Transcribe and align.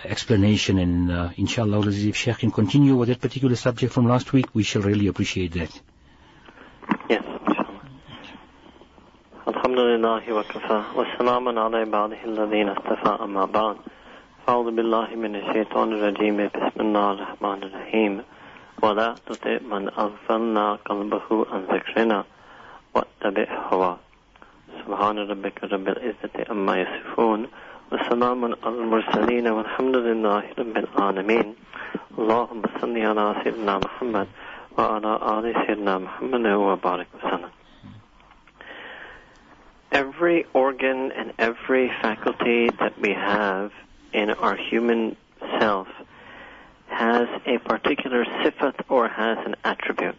explanation 0.05 0.79
and 0.79 1.11
uh, 1.11 1.31
inshallah 1.37 1.81
if 1.89 2.17
Sheikh 2.17 2.39
can 2.39 2.51
continue 2.51 2.95
with 2.97 3.09
that 3.09 3.21
particular 3.21 3.57
subject 3.57 3.93
from 3.93 4.07
last 4.09 4.33
week, 4.33 4.47
we 4.55 4.63
shall 4.63 4.83
really 4.83 5.07
appreciate 5.09 5.53
that. 5.53 5.81
Yes, 7.09 7.23
الحمد 9.49 9.79
لله 9.79 10.33
وكفى 10.33 10.83
وسلام 10.97 11.59
على 11.59 11.77
عباده 11.77 12.25
الذين 12.25 12.69
اصطفى 12.69 13.23
أما 13.25 13.45
بعد 13.45 13.77
أعوذ 14.49 14.77
بالله 14.77 15.09
من 15.17 15.37
الشيطان 15.37 15.93
الرجيم 15.93 16.37
بسم 16.37 16.81
الله 16.81 17.13
الرحمن 17.13 17.63
الرحيم 17.63 18.23
ولا 18.83 19.15
تطع 19.27 19.59
من 19.71 19.89
أغفلنا 19.89 20.79
قلبه 20.85 21.47
عن 21.53 21.61
ذكرنا 21.73 22.25
واتبع 22.95 23.49
هواه 23.73 23.99
سبحان 24.85 25.19
ربك 25.19 25.65
رب 25.65 25.89
العزة 25.89 26.37
أما 26.51 26.75
يصفون 26.83 27.47
وسلام 27.93 28.45
على 28.45 28.75
المرسلين 28.75 29.49
والحمد 29.49 29.97
لله 29.97 30.43
رب 30.59 30.77
العالمين 30.77 31.55
اللهم 32.19 32.63
صل 32.81 32.99
على 32.99 33.35
سيدنا 33.45 33.79
محمد 33.79 34.29
وعلى 34.79 35.13
آل 35.35 35.67
سيدنا 35.67 35.99
محمد 35.99 36.47
وبارك 36.47 37.07
وسلم 37.17 37.51
Every 39.93 40.45
organ 40.55 41.13
and 41.13 41.33
every 41.39 41.89
faculty 42.03 42.69
that 42.81 43.01
we 43.01 43.13
have 43.13 43.71
in 44.13 44.31
our 44.31 44.57
human 44.57 45.17
self 45.61 45.87
has 46.89 47.29
a 47.47 47.59
particular 47.59 48.25
sifat 48.25 48.75
or 48.89 49.09
has 49.09 49.39
an 49.47 49.55
attribute. 49.65 50.17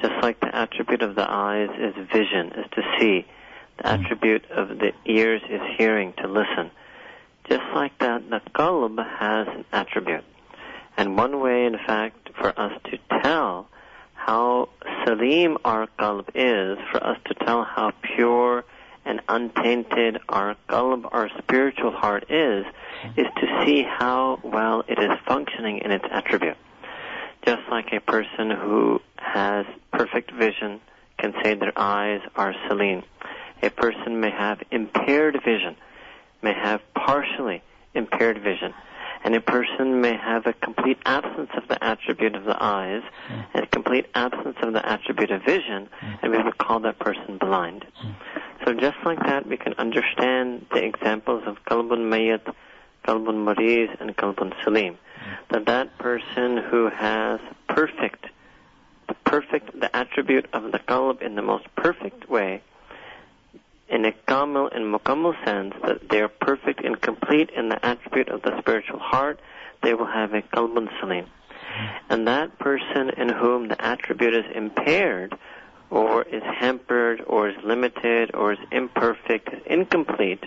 Just 0.00 0.14
like 0.22 0.40
the 0.40 0.54
attribute 0.54 1.02
of 1.02 1.14
the 1.14 1.26
eyes 1.26 1.70
is 1.78 1.94
vision, 2.12 2.52
is 2.52 2.66
to 2.72 2.82
see. 2.98 3.24
The 3.77 3.87
attribute 3.87 4.45
of 4.51 4.69
the 4.79 4.93
ears 5.05 5.41
is 5.49 5.61
hearing, 5.77 6.13
to 6.17 6.27
listen. 6.27 6.71
Just 7.49 7.63
like 7.73 7.97
that, 7.99 8.29
the 8.29 8.41
qalb 8.53 8.97
has 9.19 9.47
an 9.47 9.65
attribute. 9.71 10.23
And 10.97 11.15
one 11.15 11.39
way, 11.39 11.65
in 11.65 11.77
fact, 11.85 12.29
for 12.39 12.59
us 12.59 12.73
to 12.85 12.97
tell 13.21 13.67
how 14.13 14.69
salim 15.05 15.57
our 15.63 15.87
qalb 15.99 16.29
is, 16.35 16.77
for 16.91 17.03
us 17.03 17.17
to 17.25 17.33
tell 17.35 17.63
how 17.63 17.91
pure 18.01 18.65
and 19.05 19.21
untainted 19.29 20.19
our 20.27 20.55
qalb, 20.67 21.07
our 21.11 21.29
spiritual 21.37 21.91
heart 21.91 22.29
is, 22.29 22.65
is 23.15 23.27
to 23.37 23.63
see 23.63 23.83
how 23.83 24.39
well 24.43 24.83
it 24.87 24.99
is 24.99 25.11
functioning 25.25 25.77
in 25.79 25.91
its 25.91 26.05
attribute. 26.11 26.57
Just 27.45 27.61
like 27.71 27.93
a 27.93 28.01
person 28.01 28.51
who 28.51 28.99
has 29.17 29.65
perfect 29.93 30.31
vision 30.31 30.81
can 31.17 31.33
say 31.41 31.53
their 31.53 31.77
eyes 31.77 32.21
are 32.35 32.53
salim. 32.67 33.03
A 33.61 33.69
person 33.69 34.19
may 34.19 34.31
have 34.31 34.61
impaired 34.71 35.39
vision, 35.43 35.75
may 36.41 36.53
have 36.53 36.81
partially 36.93 37.61
impaired 37.93 38.41
vision, 38.41 38.73
and 39.23 39.35
a 39.35 39.41
person 39.41 39.99
may 40.01 40.15
have 40.15 40.45
a 40.45 40.53
complete 40.53 40.97
absence 41.05 41.49
of 41.55 41.67
the 41.67 41.83
attribute 41.83 42.35
of 42.35 42.43
the 42.45 42.55
eyes 42.61 43.01
mm. 43.29 43.45
and 43.53 43.63
a 43.63 43.67
complete 43.67 44.05
absence 44.13 44.57
of 44.61 44.73
the 44.73 44.89
attribute 44.89 45.31
of 45.31 45.43
vision, 45.43 45.89
mm. 46.01 46.19
and 46.21 46.31
we 46.31 46.41
would 46.41 46.57
call 46.57 46.79
that 46.79 46.99
person 46.99 47.37
blind. 47.37 47.85
Mm. 48.03 48.15
So 48.65 48.73
just 48.73 48.97
like 49.05 49.19
that, 49.19 49.47
we 49.47 49.57
can 49.57 49.73
understand 49.77 50.65
the 50.71 50.83
examples 50.83 51.43
of 51.45 51.57
qalbun 51.65 52.09
mayyat, 52.09 52.53
qalbun 53.05 53.43
mariz, 53.43 53.89
and 53.99 54.15
qalbun 54.15 54.53
salim. 54.63 54.97
That 55.51 55.65
that 55.65 55.97
person 55.97 56.57
who 56.57 56.89
has 56.89 57.39
perfect, 57.67 58.27
the 59.07 59.15
perfect, 59.25 59.79
the 59.79 59.93
attribute 59.95 60.47
of 60.53 60.71
the 60.71 60.79
qalb 60.79 61.21
in 61.21 61.35
the 61.35 61.41
most 61.41 61.65
perfect 61.75 62.29
way, 62.29 62.61
in 63.89 64.05
a 64.05 64.11
kamil 64.11 64.69
and 64.73 64.93
mukammal 64.93 65.33
sense, 65.45 65.73
that 65.85 66.09
they 66.09 66.21
are 66.21 66.27
perfect 66.27 66.83
and 66.83 66.99
complete 67.01 67.49
in 67.51 67.69
the 67.69 67.85
attribute 67.85 68.29
of 68.29 68.41
the 68.41 68.57
spiritual 68.59 68.99
heart, 68.99 69.39
they 69.81 69.93
will 69.93 70.05
have 70.05 70.33
a 70.33 70.41
qalbun 70.41 70.89
salim. 70.99 71.25
And 72.09 72.27
that 72.27 72.57
person 72.59 73.11
in 73.11 73.29
whom 73.29 73.67
the 73.67 73.81
attribute 73.81 74.33
is 74.33 74.45
impaired, 74.53 75.37
or 75.89 76.23
is 76.23 76.43
hampered, 76.43 77.23
or 77.27 77.49
is 77.49 77.55
limited, 77.63 78.31
or 78.33 78.53
is 78.53 78.59
imperfect, 78.71 79.53
is 79.53 79.61
incomplete, 79.65 80.43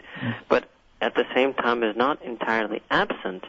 but 0.49 0.69
at 1.01 1.15
the 1.15 1.25
same 1.35 1.55
time 1.55 1.83
is 1.83 1.97
not 1.97 2.23
entirely 2.23 2.83
absent, 2.91 3.45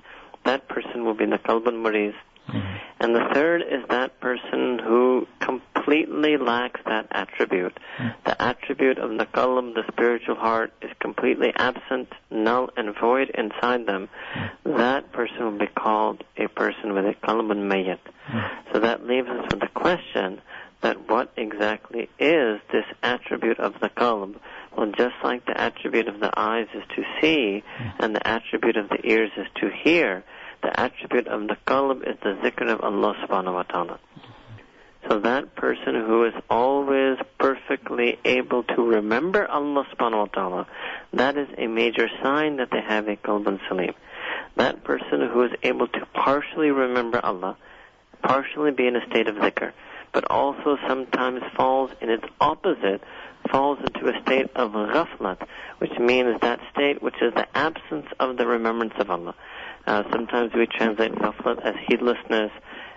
that 0.45 0.67
person 0.69 1.03
will 1.03 1.13
be 1.13 1.25
the 1.25 1.37
kalbun 1.37 1.81
mariz. 1.81 2.13
Mm-hmm. 2.47 2.77
And 2.99 3.15
the 3.15 3.27
third 3.33 3.61
is 3.61 3.83
that 3.89 4.19
person 4.19 4.79
who 4.79 5.27
completely 5.81 6.37
lacks 6.37 6.79
that 6.85 7.07
attribute. 7.11 7.77
Mm-hmm. 7.99 8.09
The 8.25 8.41
attribute 8.41 8.97
of 8.97 9.17
the 9.17 9.25
qalb, 9.25 9.73
the 9.73 9.83
spiritual 9.91 10.35
heart, 10.35 10.73
is 10.81 10.91
completely 10.99 11.51
absent, 11.55 12.09
null 12.29 12.69
and 12.77 12.93
void 12.99 13.31
inside 13.33 13.85
them. 13.85 14.09
Mm-hmm. 14.35 14.77
That 14.77 15.11
person 15.11 15.43
will 15.43 15.59
be 15.59 15.67
called 15.67 16.23
a 16.37 16.47
person 16.47 16.93
with 16.93 17.05
a 17.05 17.15
qalbun 17.25 17.69
mayyat. 17.69 17.99
So 18.71 18.79
that 18.79 19.05
leaves 19.05 19.27
us 19.27 19.45
with 19.51 19.59
the 19.59 19.67
question 19.67 20.41
that 20.81 21.09
what 21.09 21.31
exactly 21.37 22.09
is 22.19 22.59
this 22.71 22.85
attribute 23.03 23.59
of 23.59 23.73
the 23.81 23.89
qalb? 23.89 24.35
Well, 24.75 24.91
just 24.97 25.15
like 25.23 25.45
the 25.45 25.59
attribute 25.59 26.07
of 26.07 26.19
the 26.19 26.31
eyes 26.35 26.67
is 26.73 26.83
to 26.95 27.03
see, 27.21 27.63
and 27.99 28.15
the 28.15 28.25
attribute 28.25 28.77
of 28.77 28.89
the 28.89 28.99
ears 29.03 29.31
is 29.37 29.47
to 29.61 29.69
hear, 29.83 30.23
the 30.63 30.79
attribute 30.79 31.27
of 31.27 31.47
the 31.47 31.57
qalb 31.67 32.07
is 32.07 32.17
the 32.23 32.37
zikr 32.43 32.71
of 32.71 32.81
Allah 32.81 33.15
subhanahu 33.27 33.53
wa 33.53 33.63
ta'ala. 33.63 33.99
So 35.11 35.19
that 35.19 35.55
person 35.55 35.93
who 35.93 36.23
is 36.23 36.33
always 36.49 37.17
perfectly 37.37 38.17
able 38.23 38.63
to 38.63 38.81
remember 38.81 39.45
Allah 39.45 39.85
subhanahu 39.93 40.17
wa 40.17 40.25
ta'ala, 40.27 40.67
that 41.11 41.35
is 41.35 41.49
a 41.57 41.67
major 41.67 42.07
sign 42.23 42.55
that 42.57 42.69
they 42.71 42.79
have 42.79 43.09
a 43.09 43.17
qalb 43.17 43.59
salim. 43.67 43.93
That 44.55 44.85
person 44.85 45.27
who 45.27 45.43
is 45.43 45.51
able 45.63 45.89
to 45.89 46.05
partially 46.13 46.71
remember 46.71 47.19
Allah, 47.21 47.57
partially 48.23 48.71
be 48.71 48.87
in 48.87 48.95
a 48.95 49.05
state 49.09 49.27
of 49.27 49.35
zikr, 49.35 49.73
but 50.13 50.31
also 50.31 50.77
sometimes 50.87 51.41
falls 51.57 51.91
in 51.99 52.09
its 52.09 52.23
opposite, 52.39 53.01
falls 53.51 53.79
into 53.79 54.07
a 54.07 54.21
state 54.21 54.49
of 54.55 54.71
ghaflat, 54.71 55.45
which 55.79 55.99
means 55.99 56.39
that 56.39 56.61
state 56.71 57.01
which 57.01 57.21
is 57.21 57.33
the 57.33 57.47
absence 57.57 58.07
of 58.21 58.37
the 58.37 58.47
remembrance 58.47 58.93
of 58.97 59.11
Allah. 59.11 59.35
Uh, 59.85 60.03
sometimes 60.09 60.53
we 60.53 60.67
translate 60.67 61.15
ghaflat 61.15 61.59
as 61.65 61.75
heedlessness, 61.89 62.51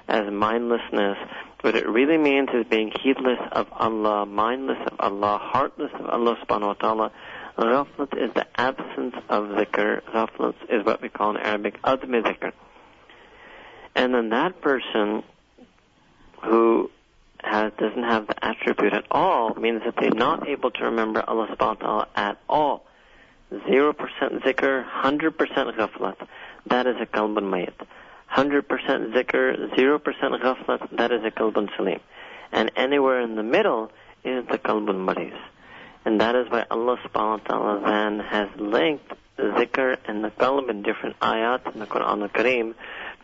as 0.08 0.30
mindlessness. 0.30 1.18
What 1.60 1.74
it 1.76 1.88
really 1.88 2.18
means 2.18 2.50
is 2.52 2.66
being 2.68 2.92
heedless 3.02 3.38
of 3.52 3.66
Allah, 3.72 4.26
mindless 4.26 4.78
of 4.86 5.00
Allah, 5.00 5.38
heartless 5.42 5.90
of 5.94 6.06
Allah 6.06 6.36
subhanahu 6.44 6.66
wa 6.66 6.74
ta'ala. 6.74 7.12
Ghaflat 7.56 8.22
is 8.22 8.34
the 8.34 8.46
absence 8.60 9.14
of 9.28 9.44
zikr. 9.44 10.02
Ghaflat 10.02 10.54
is 10.68 10.84
what 10.84 11.00
we 11.00 11.08
call 11.08 11.30
in 11.30 11.36
Arabic 11.38 11.80
admi 11.82 12.22
zikr. 12.22 12.52
And 13.94 14.14
then 14.14 14.30
that 14.30 14.60
person 14.60 15.22
who 16.42 16.90
has, 17.42 17.72
doesn't 17.78 18.02
have 18.02 18.26
the 18.26 18.44
attribute 18.44 18.92
at 18.92 19.06
all 19.10 19.54
means 19.54 19.82
that 19.84 19.94
they're 19.98 20.10
not 20.10 20.48
able 20.48 20.70
to 20.72 20.84
remember 20.84 21.22
Allah 21.26 21.46
subhanahu 21.48 21.80
wa 21.80 21.86
ta'ala 21.86 22.08
at 22.16 22.38
all. 22.48 22.84
0% 23.52 23.94
zikr, 23.94 24.84
100% 25.02 25.76
ghaflat. 25.76 26.16
That 26.66 26.86
is 26.86 26.96
a 27.00 27.06
qalbun 27.06 27.44
mayit. 27.44 27.86
100% 28.32 28.62
zikr, 29.15 29.75
0% 29.76 30.43
ghaflat, 30.43 30.97
that 30.97 31.12
is 31.12 31.25
a 31.25 31.31
kalbun 31.31 31.69
salim. 31.76 32.00
And 32.53 32.71
anywhere 32.76 33.21
in 33.21 33.37
the 33.37 33.43
middle 33.43 33.91
is 34.25 34.47
the 34.47 34.59
kalbun 34.59 35.05
maris. 35.05 35.38
And 36.05 36.21
that 36.21 36.35
is 36.35 36.50
why 36.50 36.65
Allah 36.71 36.99
subhanahu 37.05 37.49
wa 37.49 37.49
ta'ala 37.49 37.82
then 37.87 38.21
has 38.21 38.49
linked 38.59 39.12
zikr 39.38 39.97
and 40.06 40.23
the 40.23 40.31
qalb 40.31 40.71
in 40.71 40.82
different 40.82 41.19
ayat 41.21 41.73
in 41.73 41.81
the 41.81 41.87
Quran 41.87 42.23
al-Kareem. 42.23 42.75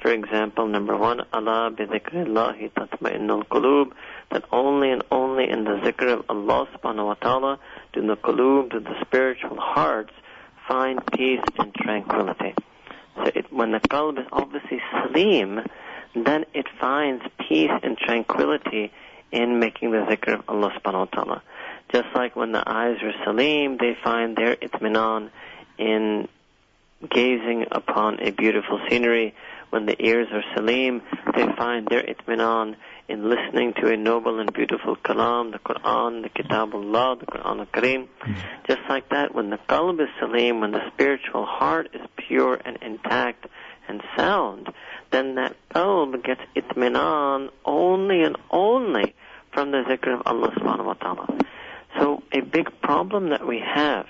For 0.01 0.13
example, 0.13 0.67
number 0.67 0.97
one, 0.97 1.21
Allah 1.33 1.71
bi 1.71 1.85
dhikrillahi 1.85 2.73
tatma'innul 2.73 3.47
qulub, 3.49 3.93
that 4.31 4.45
only 4.51 4.91
and 4.93 5.03
only 5.11 5.49
in 5.51 5.65
the 5.65 5.79
zikr 5.85 6.13
of 6.19 6.25
Allah 6.29 6.69
subhanahu 6.75 7.07
wa 7.07 7.15
ta'ala 7.15 7.59
do 7.93 8.07
the 8.07 8.17
qulub, 8.17 8.71
do 8.71 8.81
the 8.81 8.95
spiritual 9.03 9.59
hearts 9.61 10.13
find 10.67 11.01
peace 11.13 11.45
and 11.59 11.75
tranquility. 11.75 12.55
So 13.17 13.31
it, 13.35 13.53
when 13.53 13.73
the 13.73 13.81
qalb 13.81 14.19
is 14.19 14.27
obviously 14.33 14.81
salim, 14.91 15.61
then 16.15 16.45
it 16.55 16.67
finds 16.81 17.25
peace 17.39 17.71
and 17.83 17.97
tranquility 17.97 18.93
in 19.33 19.61
making 19.61 19.93
the 19.93 19.99
zikr 19.99 20.35
of 20.35 20.45
Allah 20.49 20.73
subhanahu 20.79 21.13
wa 21.13 21.23
ta'ala. 21.25 21.43
Just 21.93 22.09
like 22.15 22.37
when 22.37 22.53
the 22.53 22.63
eyes 22.67 22.99
are 23.03 23.13
salim, 23.25 23.77
they 23.77 23.97
find 24.03 24.37
their 24.37 24.57
itminan 24.57 25.31
in 25.79 26.29
gazing 27.09 27.67
upon 27.71 28.21
a 28.21 28.31
beautiful 28.31 28.81
scenery. 28.89 29.35
When 29.71 29.87
the 29.87 29.97
ears 30.05 30.29
are 30.33 30.43
salim, 30.55 31.03
they 31.35 31.47
find 31.57 31.87
their 31.89 32.03
itminan 32.03 32.77
in 33.09 33.29
listening 33.29 33.73
to 33.81 33.93
a 33.93 33.97
noble 33.97 34.41
and 34.41 34.53
beautiful 34.53 34.97
kalam, 34.97 35.53
the 35.53 35.59
Quran, 35.59 36.23
the 36.23 36.29
Kitabullah, 36.29 37.21
the 37.21 37.27
Quran 37.27 37.61
al-Kareem. 37.61 38.09
Hmm. 38.21 38.35
Just 38.67 38.81
like 38.89 39.09
that, 39.11 39.35
when 39.35 39.51
the 39.51 39.59
qalb 39.69 40.01
is 40.01 40.09
salim, 40.19 40.61
when 40.61 40.73
the 40.73 40.91
spiritual 40.93 41.47
heart 41.47 41.91
is 41.95 42.01
pure 42.17 42.55
and 42.65 42.79
intact 42.83 43.47
and 43.89 44.03
sound, 44.17 44.69
then 45.11 45.37
that 45.37 45.57
qalb 45.75 46.23
gets 46.25 46.41
itminan 46.57 47.51
only 47.65 48.23
and 48.23 48.37
only 48.51 49.15
from 49.53 49.71
the 49.73 49.79
zikr 49.89 50.15
of 50.15 50.23
Allah 50.27 50.51
subhanahu 50.51 50.87
wa 50.87 50.95
ta'ala. 50.95 51.39
So 51.99 52.23
a 52.33 52.41
big 52.41 52.81
problem 52.81 53.31
that 53.31 53.47
we 53.47 53.61
have 53.75 54.07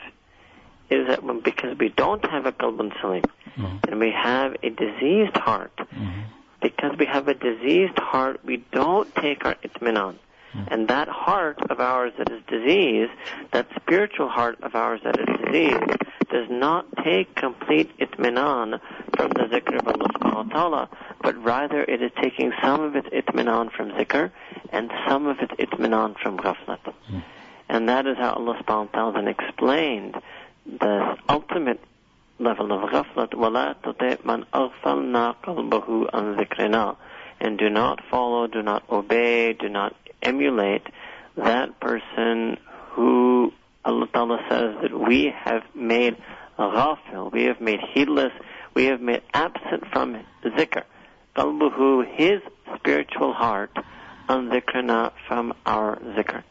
is 0.91 1.07
that 1.09 1.23
when, 1.23 1.41
because 1.41 1.79
we 1.79 1.89
don't 1.89 2.25
have 2.29 2.47
a 2.47 2.53
qalbun 2.53 2.93
salim, 3.01 3.23
mm-hmm. 3.57 3.77
and 3.89 4.01
we 4.01 4.11
have 4.11 4.57
a 4.63 4.71
diseased 4.71 5.37
heart, 5.37 5.77
mm-hmm. 5.77 6.23
because 6.63 6.97
we 6.99 7.07
have 7.07 7.29
a 7.29 7.35
diseased 7.35 7.99
heart, 7.99 8.41
we 8.45 8.65
don't 8.73 9.15
take 9.15 9.45
our 9.45 9.55
itminan. 9.57 10.17
Mm-hmm. 10.53 10.73
And 10.73 10.89
that 10.89 11.09
heart 11.09 11.59
of 11.71 11.79
ours 11.79 12.13
that 12.19 12.29
is 12.31 12.43
diseased, 12.49 13.13
that 13.53 13.69
spiritual 13.77 14.29
heart 14.29 14.59
of 14.63 14.75
ours 14.75 15.01
that 15.05 15.17
is 15.19 15.27
diseased, 15.45 16.01
does 16.31 16.49
not 16.51 16.87
take 17.05 17.35
complete 17.35 17.97
itminan 17.99 18.81
from 19.17 19.31
the 19.31 19.45
zikr 19.53 19.79
of 19.79 19.89
Allah 19.89 20.09
subhanahu 20.09 20.47
wa 20.49 20.55
ta'ala, 20.55 20.89
but 21.23 21.43
rather 21.43 21.83
it 21.83 22.03
is 22.03 22.11
taking 22.21 22.53
some 22.63 22.81
of 22.81 22.97
its 22.97 23.09
itminan 23.09 23.71
from 23.73 23.91
zikr 23.91 24.31
and 24.71 24.91
some 25.09 25.27
of 25.27 25.39
its 25.41 25.53
itminan 25.53 26.17
from 26.21 26.37
ghaflat. 26.39 26.79
And 27.69 27.89
that 27.89 28.07
is 28.07 28.17
how 28.17 28.33
Allah 28.33 28.61
subhanahu 28.63 28.93
wa 28.93 28.99
ta'ala 28.99 29.13
then 29.13 29.29
explained 29.29 30.17
the 30.80 31.18
ultimate 31.30 31.80
level 32.40 32.72
of 32.72 32.90
ghaflat, 32.90 33.32
وَلَا 33.32 33.76
تُطِعْ 33.84 34.18
مَنْ 34.24 34.46
أَغْفَلْنَا 34.54 35.36
قَلْبَهُ 35.44 36.12
عَنْ 36.12 36.36
ذِكْرِنَا 36.38 36.96
And 37.40 37.58
do 37.58 37.70
not 37.70 38.00
follow, 38.10 38.48
do 38.48 38.62
not 38.62 38.84
obey, 38.90 39.54
do 39.54 39.70
not 39.70 39.96
emulate 40.22 40.88
that 41.38 41.80
person 41.80 42.58
who 42.92 43.54
Allah 43.84 44.08
Ta'ala 44.08 44.40
says 44.50 44.76
that 44.82 45.00
we 45.08 45.34
have 45.44 45.64
made 45.76 46.18
ghafil, 46.58 47.32
we 47.32 47.44
have 47.44 47.62
made 47.62 47.80
heedless, 47.94 48.32
we 48.74 48.86
have 48.86 49.02
made 49.02 49.22
absent 49.34 49.84
from 49.92 50.18
zikr. 50.44 50.84
Qalbuhu, 51.36 52.06
his 52.16 52.42
spiritual 52.76 53.34
heart, 53.34 53.72
an 54.28 54.50
dhikrina 54.50 55.12
from 55.28 55.54
our 55.66 55.98
zikr. 56.18 56.44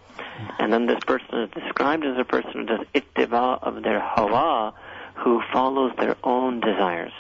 And 0.60 0.72
then 0.72 0.86
this 0.86 1.00
person 1.06 1.40
is 1.40 1.50
described 1.52 2.06
as 2.06 2.18
a 2.18 2.24
person 2.24 2.52
who 2.54 2.66
does 2.66 2.86
ittiba 2.94 3.62
of 3.62 3.84
their 3.84 4.00
hawa, 4.00 4.74
who 5.16 5.42
follows 5.52 5.92
their 5.98 6.16
own 6.24 6.60
desires. 6.60 7.14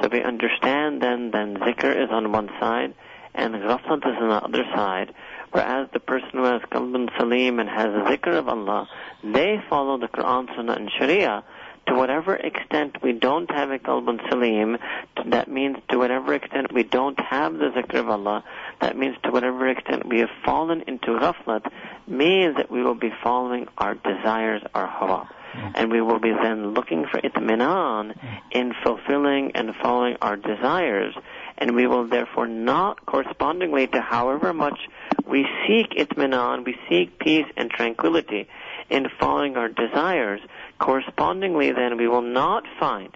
So 0.00 0.08
we 0.08 0.22
understand 0.22 1.02
then, 1.02 1.30
then 1.30 1.56
zikr 1.56 2.04
is 2.04 2.10
on 2.10 2.32
one 2.32 2.50
side, 2.60 2.94
and 3.34 3.54
ghaflat 3.54 3.98
is 3.98 4.16
on 4.20 4.28
the 4.28 4.44
other 4.44 4.64
side, 4.74 5.14
whereas 5.52 5.88
the 5.92 6.00
person 6.00 6.30
who 6.32 6.44
has 6.44 6.62
qalbun 6.70 7.08
salim 7.18 7.58
and 7.58 7.68
has 7.68 7.88
a 7.88 8.04
zikr 8.10 8.38
of 8.38 8.48
Allah, 8.48 8.88
they 9.24 9.62
follow 9.68 9.98
the 9.98 10.08
Quran, 10.08 10.54
Sunnah, 10.54 10.74
and 10.74 10.90
Sharia, 10.98 11.44
to 11.86 11.94
whatever 11.94 12.34
extent 12.34 13.02
we 13.02 13.12
don't 13.12 13.50
have 13.50 13.70
a 13.70 13.78
qalbun 13.78 14.18
salim, 14.28 14.78
that 15.26 15.48
means 15.48 15.76
to 15.90 15.98
whatever 15.98 16.34
extent 16.34 16.72
we 16.72 16.82
don't 16.82 17.18
have 17.20 17.54
the 17.54 17.66
zikr 17.66 18.00
of 18.00 18.08
Allah, 18.08 18.44
that 18.80 18.96
means 18.96 19.16
to 19.24 19.30
whatever 19.30 19.68
extent 19.68 20.06
we 20.06 20.20
have 20.20 20.30
fallen 20.44 20.82
into 20.86 21.08
ghaflat, 21.08 21.70
means 22.06 22.56
that 22.56 22.70
we 22.70 22.82
will 22.82 22.94
be 22.94 23.12
following 23.22 23.68
our 23.78 23.94
desires, 23.94 24.62
our 24.74 24.86
hawa. 24.86 25.28
Mm-hmm. 25.54 25.68
And 25.74 25.92
we 25.92 26.02
will 26.02 26.18
be 26.18 26.32
then 26.32 26.74
looking 26.74 27.06
for 27.06 27.20
itminan 27.20 28.14
mm-hmm. 28.14 28.36
in 28.50 28.74
fulfilling 28.84 29.52
and 29.52 29.74
following 29.80 30.16
our 30.20 30.36
desires. 30.36 31.14
And 31.56 31.74
we 31.74 31.86
will 31.86 32.06
therefore 32.08 32.46
not 32.46 33.06
correspondingly 33.06 33.86
to 33.86 34.00
however 34.02 34.52
much 34.52 34.78
we 35.26 35.46
seek 35.66 35.90
itminan, 35.90 36.66
we 36.66 36.76
seek 36.88 37.18
peace 37.18 37.46
and 37.56 37.70
tranquility 37.70 38.48
in 38.90 39.06
following 39.18 39.56
our 39.56 39.68
desires, 39.68 40.40
correspondingly 40.78 41.72
then 41.72 41.96
we 41.96 42.08
will 42.08 42.22
not 42.22 42.64
find 42.78 43.10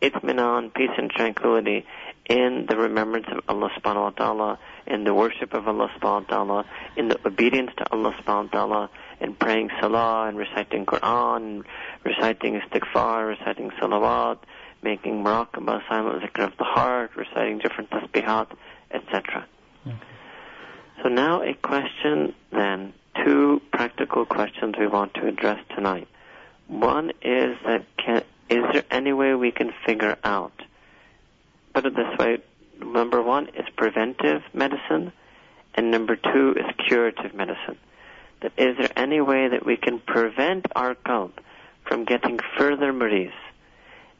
itminan, 0.00 0.72
peace 0.74 0.90
and 0.96 1.10
tranquility 1.10 1.84
in 2.28 2.66
the 2.68 2.76
remembrance 2.76 3.26
of 3.30 3.40
Allah 3.48 3.70
subhanahu 3.78 4.02
wa 4.02 4.10
ta'ala, 4.10 4.58
in 4.86 5.04
the 5.04 5.14
worship 5.14 5.54
of 5.54 5.66
Allah 5.66 5.90
subhanahu 5.98 6.28
wa 6.28 6.44
ta'ala, 6.44 6.64
in 6.96 7.08
the 7.08 7.18
obedience 7.26 7.70
to 7.78 7.90
Allah 7.90 8.14
subhanahu 8.22 8.52
wa 8.52 8.66
ta'ala, 8.66 8.90
in 9.20 9.34
praying 9.34 9.70
salah 9.80 10.28
and 10.28 10.36
reciting 10.36 10.84
Quran, 10.84 11.64
reciting 12.04 12.60
istighfar, 12.60 13.28
reciting 13.28 13.70
salawat, 13.80 14.38
making 14.82 15.24
muraqabah, 15.24 15.88
silent 15.88 16.22
zikr 16.22 16.44
of 16.44 16.56
the 16.58 16.64
heart, 16.64 17.10
reciting 17.16 17.58
different 17.58 17.90
tasbihat, 17.90 18.48
etc. 18.90 19.46
Okay. 19.86 19.96
So 21.02 21.08
now 21.08 21.42
a 21.42 21.54
question 21.54 22.34
then, 22.52 22.92
two 23.24 23.60
practical 23.72 24.24
questions 24.24 24.74
we 24.78 24.86
want 24.86 25.14
to 25.14 25.26
address 25.26 25.58
tonight. 25.74 26.08
One 26.66 27.10
is 27.22 27.56
that 27.64 27.84
can, 27.96 28.22
is 28.48 28.64
there 28.72 28.84
any 28.90 29.12
way 29.12 29.34
we 29.34 29.50
can 29.50 29.72
figure 29.86 30.16
out? 30.24 30.52
Put 31.74 31.86
it 31.86 31.96
this 31.96 32.18
way: 32.18 32.38
number 32.80 33.22
one 33.22 33.48
is 33.48 33.66
preventive 33.76 34.42
medicine, 34.52 35.12
and 35.74 35.90
number 35.90 36.16
two 36.16 36.54
is 36.56 36.66
curative 36.86 37.34
medicine. 37.34 37.78
That 38.40 38.52
is 38.56 38.76
there 38.78 38.92
any 38.96 39.20
way 39.20 39.48
that 39.48 39.64
we 39.64 39.76
can 39.76 39.98
prevent 39.98 40.66
our 40.76 40.94
qalb 40.94 41.32
from 41.84 42.04
getting 42.04 42.38
further 42.56 42.92
maris? 42.92 43.32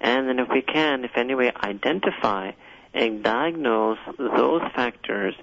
And 0.00 0.28
then 0.28 0.38
if 0.38 0.48
we 0.48 0.62
can, 0.62 1.04
if 1.04 1.16
any 1.16 1.34
way, 1.34 1.52
identify 1.52 2.52
and 2.94 3.22
diagnose 3.22 3.98
those 4.16 4.62
factors 4.74 5.34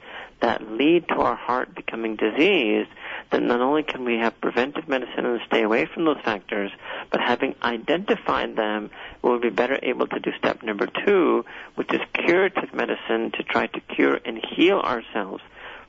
that 0.41 0.69
lead 0.69 1.07
to 1.07 1.15
our 1.15 1.35
heart 1.35 1.73
becoming 1.73 2.15
diseased, 2.15 2.89
then 3.31 3.47
not 3.47 3.61
only 3.61 3.83
can 3.83 4.03
we 4.05 4.17
have 4.17 4.39
preventive 4.41 4.87
medicine 4.87 5.25
and 5.25 5.41
stay 5.47 5.63
away 5.63 5.85
from 5.85 6.05
those 6.05 6.21
factors, 6.23 6.71
but 7.09 7.19
having 7.21 7.55
identified 7.63 8.55
them, 8.55 8.89
we'll 9.21 9.39
be 9.39 9.49
better 9.49 9.79
able 9.81 10.07
to 10.07 10.19
do 10.19 10.31
step 10.37 10.61
number 10.61 10.87
two, 11.05 11.45
which 11.75 11.91
is 11.93 12.01
curative 12.13 12.73
medicine 12.73 13.31
to 13.31 13.43
try 13.43 13.67
to 13.67 13.79
cure 13.79 14.19
and 14.25 14.43
heal 14.45 14.79
ourselves 14.79 15.41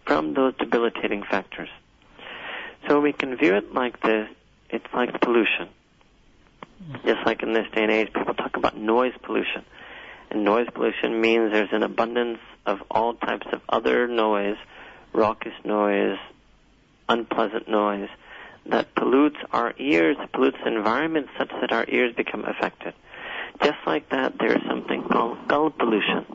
from 0.04 0.34
those 0.34 0.54
debilitating 0.56 1.22
factors. 1.22 1.68
So 2.88 3.00
we 3.00 3.12
can 3.12 3.36
view 3.36 3.56
it 3.56 3.74
like 3.74 4.00
this, 4.00 4.28
it's 4.70 4.86
like 4.94 5.20
pollution. 5.20 5.68
Just 7.04 7.26
like 7.26 7.42
in 7.42 7.52
this 7.52 7.66
day 7.74 7.82
and 7.82 7.90
age, 7.90 8.12
people 8.12 8.34
talk 8.34 8.56
about 8.56 8.76
noise 8.76 9.14
pollution. 9.22 9.64
And 10.30 10.44
noise 10.44 10.68
pollution 10.72 11.20
means 11.20 11.52
there's 11.52 11.72
an 11.72 11.82
abundance 11.82 12.38
of 12.66 12.82
all 12.90 13.14
types 13.14 13.46
of 13.52 13.60
other 13.68 14.06
noise, 14.06 14.56
raucous 15.12 15.54
noise, 15.64 16.18
unpleasant 17.08 17.68
noise, 17.68 18.08
that 18.66 18.94
pollutes 18.94 19.36
our 19.52 19.72
ears, 19.78 20.16
pollutes 20.32 20.58
the 20.64 20.74
environment 20.74 21.28
such 21.38 21.50
that 21.60 21.72
our 21.72 21.84
ears 21.88 22.14
become 22.14 22.44
affected. 22.44 22.94
Just 23.62 23.78
like 23.86 24.08
that, 24.10 24.38
there 24.38 24.52
is 24.52 24.62
something 24.68 25.02
called 25.04 25.38
qalb 25.48 25.78
pollution. 25.78 26.26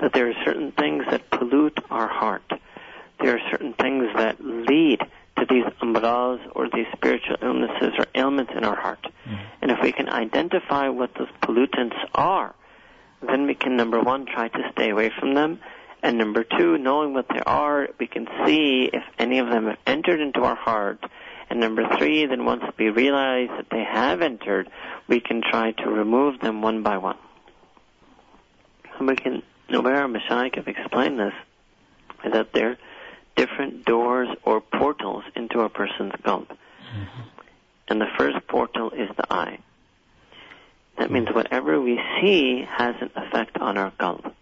That 0.00 0.12
there 0.12 0.28
are 0.28 0.44
certain 0.44 0.72
things 0.72 1.04
that 1.10 1.30
pollute 1.30 1.78
our 1.90 2.08
heart. 2.08 2.50
There 3.20 3.36
are 3.36 3.50
certain 3.50 3.74
things 3.74 4.06
that 4.16 4.42
lead 4.42 5.00
to 5.36 5.46
these 5.48 5.64
amraz 5.82 6.40
or 6.54 6.68
these 6.68 6.86
spiritual 6.92 7.36
illnesses 7.42 7.92
or 7.98 8.06
ailments 8.14 8.52
in 8.56 8.64
our 8.64 8.76
heart. 8.76 9.06
Mm. 9.28 9.38
And 9.62 9.70
if 9.70 9.78
we 9.82 9.92
can 9.92 10.08
identify 10.08 10.88
what 10.88 11.14
those 11.14 11.28
pollutants 11.42 11.96
are, 12.14 12.54
then 13.22 13.46
we 13.46 13.54
can, 13.54 13.76
number 13.76 14.00
one, 14.00 14.26
try 14.26 14.48
to 14.48 14.70
stay 14.72 14.90
away 14.90 15.10
from 15.18 15.34
them. 15.34 15.60
And 16.02 16.16
number 16.16 16.44
two, 16.44 16.78
knowing 16.78 17.12
what 17.12 17.28
they 17.28 17.40
are, 17.40 17.88
we 17.98 18.06
can 18.06 18.26
see 18.46 18.88
if 18.92 19.02
any 19.18 19.38
of 19.38 19.48
them 19.48 19.66
have 19.66 19.78
entered 19.86 20.20
into 20.20 20.40
our 20.42 20.54
heart. 20.54 21.04
And 21.50 21.60
number 21.60 21.86
three, 21.98 22.26
then 22.26 22.44
once 22.44 22.62
we 22.78 22.88
realize 22.88 23.48
that 23.48 23.66
they 23.70 23.84
have 23.84 24.22
entered, 24.22 24.70
we 25.08 25.20
can 25.20 25.42
try 25.42 25.72
to 25.72 25.90
remove 25.90 26.40
them 26.40 26.62
one 26.62 26.82
by 26.82 26.96
one. 26.96 27.18
And 28.98 29.08
we 29.08 29.16
can, 29.16 29.42
way 29.68 29.92
our 29.92 30.08
Mashaykh 30.08 30.56
have 30.56 30.68
explained 30.68 31.18
this, 31.18 31.34
that 32.32 32.52
they're 32.54 32.78
different 33.36 33.84
doors 33.84 34.28
or 34.44 34.60
portals 34.60 35.24
into 35.34 35.60
a 35.60 35.68
person's 35.68 36.12
qalb. 36.24 36.46
Mm-hmm. 36.46 37.22
And 37.88 38.00
the 38.00 38.08
first 38.16 38.46
portal 38.46 38.90
is 38.90 39.08
the 39.16 39.32
eye. 39.32 39.58
That 41.00 41.10
means 41.10 41.28
whatever 41.32 41.80
we 41.80 41.98
see 42.20 42.62
has 42.68 42.94
an 43.00 43.10
effect 43.16 43.56
on 43.56 43.78
our 43.78 43.90
qalb. 43.92 44.34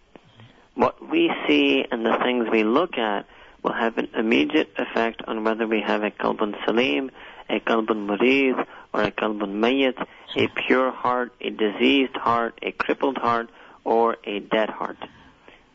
What 0.75 1.09
we 1.09 1.31
see 1.47 1.85
and 1.89 2.05
the 2.05 2.17
things 2.21 2.49
we 2.51 2.65
look 2.65 2.97
at 2.97 3.25
will 3.63 3.71
have 3.71 3.97
an 3.97 4.09
immediate 4.13 4.69
effect 4.77 5.21
on 5.25 5.45
whether 5.45 5.65
we 5.65 5.79
have 5.79 6.03
a 6.03 6.11
qalbun 6.11 6.53
salim, 6.65 7.11
a 7.49 7.61
qalbun 7.61 8.07
murid, 8.07 8.65
or 8.93 9.03
a 9.03 9.09
qalbun 9.09 9.53
mayyit, 9.63 10.05
a 10.35 10.49
pure 10.67 10.91
heart, 10.91 11.31
a 11.39 11.49
diseased 11.49 12.17
heart, 12.17 12.59
a 12.61 12.73
crippled 12.73 13.17
heart, 13.17 13.49
or 13.85 14.17
a 14.25 14.39
dead 14.39 14.69
heart. 14.69 14.97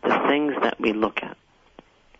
The 0.03 0.19
things 0.29 0.53
that 0.61 0.79
we 0.79 0.93
look 0.93 1.23
at. 1.23 1.39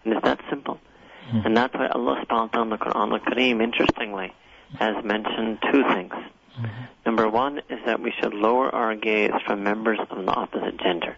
And 0.05 0.15
it's 0.15 0.25
that 0.25 0.41
simple. 0.49 0.81
Mm-hmm. 1.29 1.47
And 1.47 1.55
that's 1.55 1.75
why 1.75 1.89
Allah 1.89 2.25
subhanahu 2.25 2.31
wa 2.31 2.47
ta'ala 2.47 2.65
in 2.65 2.71
the 2.71 2.79
Quran 2.79 3.13
al-Kareem, 3.13 3.63
interestingly, 3.63 4.33
has 4.79 5.05
mentioned 5.05 5.59
two 5.71 5.85
things. 5.93 6.15
Mm-hmm. 6.59 6.85
Number 7.07 7.29
one 7.29 7.59
is 7.69 7.81
that 7.87 8.01
we 8.01 8.13
should 8.21 8.35
lower 8.35 8.75
our 8.75 8.95
gaze 8.95 9.33
from 9.47 9.65
members 9.65 9.99
of 9.99 10.25
the 10.25 10.31
opposite 10.31 10.79
gender. 10.79 11.17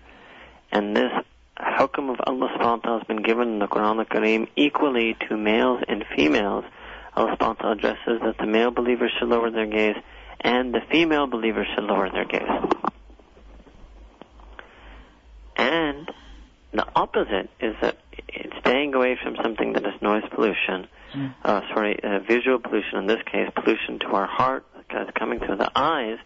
And 0.73 0.97
this 0.97 1.13
hukum 1.59 2.11
of 2.11 2.21
Allah 2.27 2.49
subhanahu 2.57 2.61
wa 2.61 2.77
ta'ala 2.77 2.99
has 2.99 3.07
been 3.07 3.23
given 3.23 3.49
in 3.55 3.59
the 3.59 3.67
Quran 3.67 3.99
al-Kareem 3.99 4.49
equally 4.57 5.17
to 5.29 5.37
males 5.37 5.83
and 5.89 6.05
females. 6.15 6.65
Allah 7.15 7.37
subhanahu 7.37 7.41
wa 7.41 7.55
ta'ala 7.55 7.73
addresses 7.77 8.21
that 8.23 8.37
the 8.39 8.47
male 8.47 8.71
believers 8.71 9.13
should 9.19 9.29
lower 9.29 9.51
their 9.51 9.67
gaze 9.67 9.97
and 10.41 10.75
the 10.75 10.81
female 10.91 11.27
believers 11.27 11.67
should 11.75 11.85
lower 11.85 12.11
their 12.11 12.25
gaze. 12.25 12.43
And 15.57 16.11
the 16.73 16.87
opposite 16.95 17.49
is 17.61 17.75
that 17.81 17.97
staying 18.61 18.95
away 18.95 19.19
from 19.23 19.37
something 19.43 19.73
that 19.75 19.87
is 19.87 20.01
noise 20.03 20.25
pollution, 20.31 20.89
Mm. 21.15 21.35
uh, 21.45 21.61
sorry, 21.73 21.99
uh, 22.03 22.19
visual 22.19 22.59
pollution, 22.59 22.99
in 22.99 23.07
this 23.07 23.23
case, 23.23 23.49
pollution 23.55 23.99
to 24.01 24.09
our 24.09 24.27
heart, 24.27 24.67
because 24.87 25.09
coming 25.19 25.39
through 25.39 25.57
the 25.57 25.71
eyes. 25.75 26.19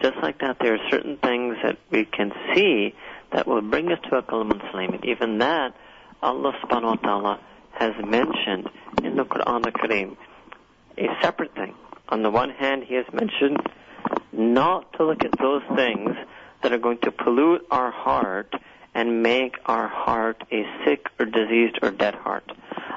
Just 0.00 0.16
like 0.22 0.40
that, 0.40 0.58
there 0.60 0.74
are 0.74 0.90
certain 0.90 1.16
things 1.18 1.56
that 1.62 1.78
we 1.90 2.04
can 2.04 2.32
see 2.54 2.94
that 3.32 3.46
will 3.46 3.62
bring 3.62 3.92
us 3.92 3.98
to 4.10 4.16
a 4.16 4.22
qalbun 4.22 4.60
salim. 4.70 5.00
Even 5.04 5.38
that, 5.38 5.74
Allah 6.22 6.52
subhanahu 6.62 6.82
wa 6.82 6.94
ta'ala 6.96 7.40
has 7.72 7.92
mentioned 8.04 8.68
in 9.02 9.16
the 9.16 9.24
Quran 9.24 9.66
al-Kareem 9.66 10.16
a 10.98 11.06
separate 11.22 11.54
thing. 11.54 11.74
On 12.08 12.22
the 12.22 12.30
one 12.30 12.50
hand, 12.50 12.84
He 12.84 12.94
has 12.94 13.06
mentioned 13.12 13.58
not 14.32 14.92
to 14.94 15.04
look 15.04 15.24
at 15.24 15.38
those 15.38 15.62
things 15.76 16.10
that 16.62 16.72
are 16.72 16.78
going 16.78 16.98
to 16.98 17.10
pollute 17.10 17.66
our 17.70 17.90
heart 17.90 18.52
and 18.94 19.22
make 19.22 19.56
our 19.66 19.88
heart 19.88 20.42
a 20.52 20.64
sick 20.84 21.06
or 21.18 21.26
diseased 21.26 21.78
or 21.82 21.90
dead 21.90 22.14
heart. 22.14 22.44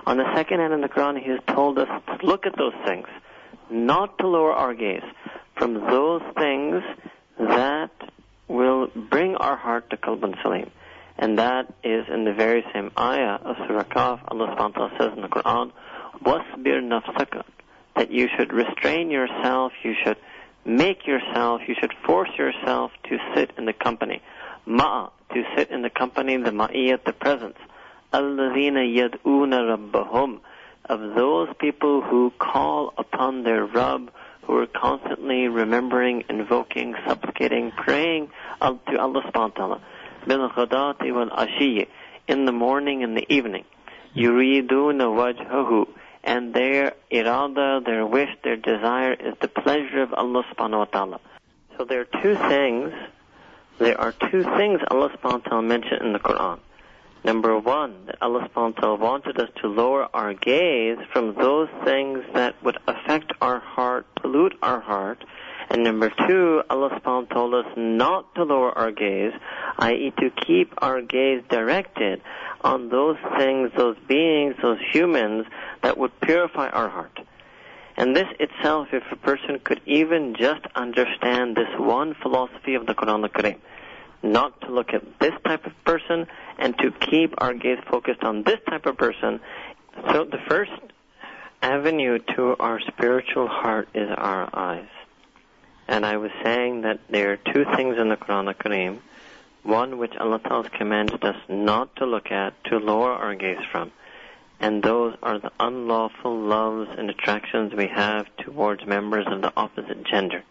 On 0.05 0.17
the 0.17 0.25
second 0.35 0.59
hand 0.59 0.73
in 0.73 0.81
the 0.81 0.89
Quran, 0.89 1.21
He 1.21 1.29
has 1.29 1.39
told 1.47 1.79
us 1.79 1.87
to 1.87 2.25
look 2.25 2.45
at 2.45 2.57
those 2.57 2.73
things, 2.85 3.07
not 3.69 4.17
to 4.19 4.27
lower 4.27 4.53
our 4.53 4.73
gaze 4.73 5.03
from 5.57 5.73
those 5.73 6.21
things 6.37 6.83
that 7.39 7.91
will 8.47 8.87
bring 8.95 9.35
our 9.35 9.55
heart 9.55 9.89
to 9.89 9.97
Qalbun 9.97 10.41
Salim. 10.41 10.69
And 11.17 11.39
that 11.39 11.73
is 11.83 12.05
in 12.13 12.25
the 12.25 12.33
very 12.33 12.65
same 12.73 12.91
ayah 12.99 13.39
of 13.43 13.55
Surah 13.67 13.83
Kahf, 13.83 14.19
Allah 14.27 14.55
subhanahu 14.55 14.97
says 14.97 15.13
in 15.15 15.21
the 15.21 15.29
Quran, 15.29 15.71
"Wasbir 16.23 16.81
نَفْسَكَ 16.83 17.43
That 17.95 18.11
you 18.11 18.27
should 18.35 18.51
restrain 18.51 19.09
yourself, 19.09 19.71
you 19.83 19.93
should 20.03 20.17
make 20.65 21.07
yourself, 21.07 21.61
you 21.67 21.75
should 21.79 21.93
force 22.05 22.31
yourself 22.37 22.91
to 23.05 23.17
sit 23.33 23.51
in 23.57 23.65
the 23.65 23.73
company. 23.73 24.21
Ma'a, 24.67 25.11
to 25.33 25.43
sit 25.55 25.69
in 25.71 25.83
the 25.83 25.89
company, 25.89 26.35
the 26.37 26.51
ma'iyat, 26.51 27.05
the 27.05 27.13
presence. 27.13 27.57
الَّذِينَ 28.13 28.75
yadūna 28.75 29.77
رَبَّهُمْ 29.77 30.39
of 30.89 31.15
those 31.15 31.49
people 31.59 32.01
who 32.01 32.31
call 32.37 32.93
upon 32.97 33.43
their 33.43 33.65
Rub, 33.65 34.11
who 34.43 34.57
are 34.57 34.67
constantly 34.67 35.47
remembering, 35.47 36.23
invoking, 36.29 36.95
supplicating, 37.07 37.71
praying 37.71 38.29
to 38.61 38.99
Allah 38.99 39.21
subhanahu 39.23 39.57
wa 39.59 39.77
ta'ala. 39.77 39.81
Bil 40.27 40.49
wal. 41.13 41.85
In 42.27 42.45
the 42.45 42.51
morning 42.51 43.03
and 43.03 43.15
the 43.15 43.25
evening. 43.33 43.65
Yuriduna 44.15 45.07
wajhahu. 45.09 45.87
And 46.23 46.53
their 46.53 46.93
irada, 47.11 47.85
their 47.85 48.05
wish, 48.05 48.29
their 48.43 48.55
desire 48.55 49.13
is 49.13 49.35
the 49.41 49.47
pleasure 49.47 50.01
of 50.01 50.13
Allah 50.13 50.43
subhanahu 50.51 50.79
wa 50.79 50.85
ta'ala. 50.85 51.19
So 51.77 51.85
there 51.85 52.01
are 52.01 52.21
two 52.21 52.35
things, 52.35 52.93
there 53.77 53.99
are 53.99 54.11
two 54.11 54.43
things 54.43 54.81
Allah 54.89 55.09
subhanahu 55.09 55.43
wa 55.43 55.49
ta'ala 55.49 55.61
mentioned 55.61 56.01
in 56.01 56.13
the 56.13 56.19
Quran. 56.19 56.59
Number 57.25 57.57
one, 57.57 58.05
that 58.05 58.19
Allah 58.21 58.47
subhanahu 58.47 58.83
wa 58.83 58.93
wanted 58.93 59.39
us 59.39 59.49
to 59.63 59.67
lower 59.67 60.07
our 60.13 60.35
gaze 60.35 60.99
from 61.11 61.33
those 61.33 61.69
things 61.83 62.19
that 62.35 62.53
would 62.63 62.77
affect 62.87 63.31
our 63.41 63.59
heart, 63.59 64.05
pollute 64.21 64.53
our 64.61 64.79
heart. 64.79 65.25
And 65.71 65.83
number 65.83 66.11
two, 66.27 66.61
Allah 66.69 66.91
subhanahu 66.91 67.33
told 67.33 67.55
us 67.55 67.65
not 67.75 68.35
to 68.35 68.43
lower 68.43 68.71
our 68.77 68.91
gaze, 68.91 69.33
i.e. 69.79 70.13
to 70.19 70.29
keep 70.29 70.71
our 70.77 71.01
gaze 71.01 71.41
directed 71.49 72.21
on 72.61 72.89
those 72.89 73.17
things, 73.39 73.71
those 73.75 73.97
beings, 74.07 74.53
those 74.61 74.77
humans 74.91 75.47
that 75.81 75.97
would 75.97 76.11
purify 76.21 76.69
our 76.69 76.89
heart. 76.89 77.19
And 77.97 78.15
this 78.15 78.27
itself, 78.39 78.89
if 78.93 79.01
a 79.11 79.15
person 79.15 79.57
could 79.63 79.81
even 79.87 80.35
just 80.37 80.61
understand 80.75 81.55
this 81.55 81.73
one 81.79 82.13
philosophy 82.21 82.75
of 82.75 82.85
the 82.85 82.93
Quran 82.93 83.23
al-Kareem, 83.23 83.57
not 84.25 84.59
to 84.61 84.71
look 84.71 84.93
at 84.93 85.19
this 85.19 85.33
type 85.45 85.65
of 85.65 85.71
person 85.85 86.27
and 86.57 86.77
to 86.79 86.91
keep 86.91 87.33
our 87.37 87.53
gaze 87.53 87.79
focused 87.89 88.23
on 88.23 88.43
this 88.43 88.59
type 88.69 88.85
of 88.85 88.97
person. 88.97 89.39
So 90.11 90.25
the 90.25 90.39
first 90.49 90.71
avenue 91.61 92.19
to 92.35 92.55
our 92.59 92.79
spiritual 92.81 93.47
heart 93.47 93.89
is 93.93 94.09
our 94.15 94.49
eyes. 94.53 94.87
And 95.87 96.05
I 96.05 96.17
was 96.17 96.31
saying 96.43 96.81
that 96.81 96.99
there 97.09 97.33
are 97.33 97.37
two 97.37 97.65
things 97.75 97.97
in 97.97 98.09
the 98.09 98.17
Quran 98.17 98.47
al-Kareem. 98.47 98.99
One 99.63 99.97
which 99.97 100.15
Allah 100.19 100.39
Ta'ala 100.39 100.69
commanded 100.69 101.23
us 101.23 101.37
not 101.49 101.95
to 101.97 102.05
look 102.05 102.31
at, 102.31 102.53
to 102.65 102.77
lower 102.77 103.11
our 103.11 103.35
gaze 103.35 103.63
from. 103.71 103.91
And 104.59 104.81
those 104.81 105.15
are 105.21 105.39
the 105.39 105.51
unlawful 105.59 106.37
loves 106.37 106.89
and 106.97 107.09
attractions 107.09 107.73
we 107.73 107.87
have 107.87 108.27
towards 108.37 108.85
members 108.85 109.25
of 109.27 109.41
the 109.41 109.51
opposite 109.57 110.03
gender. 110.05 110.43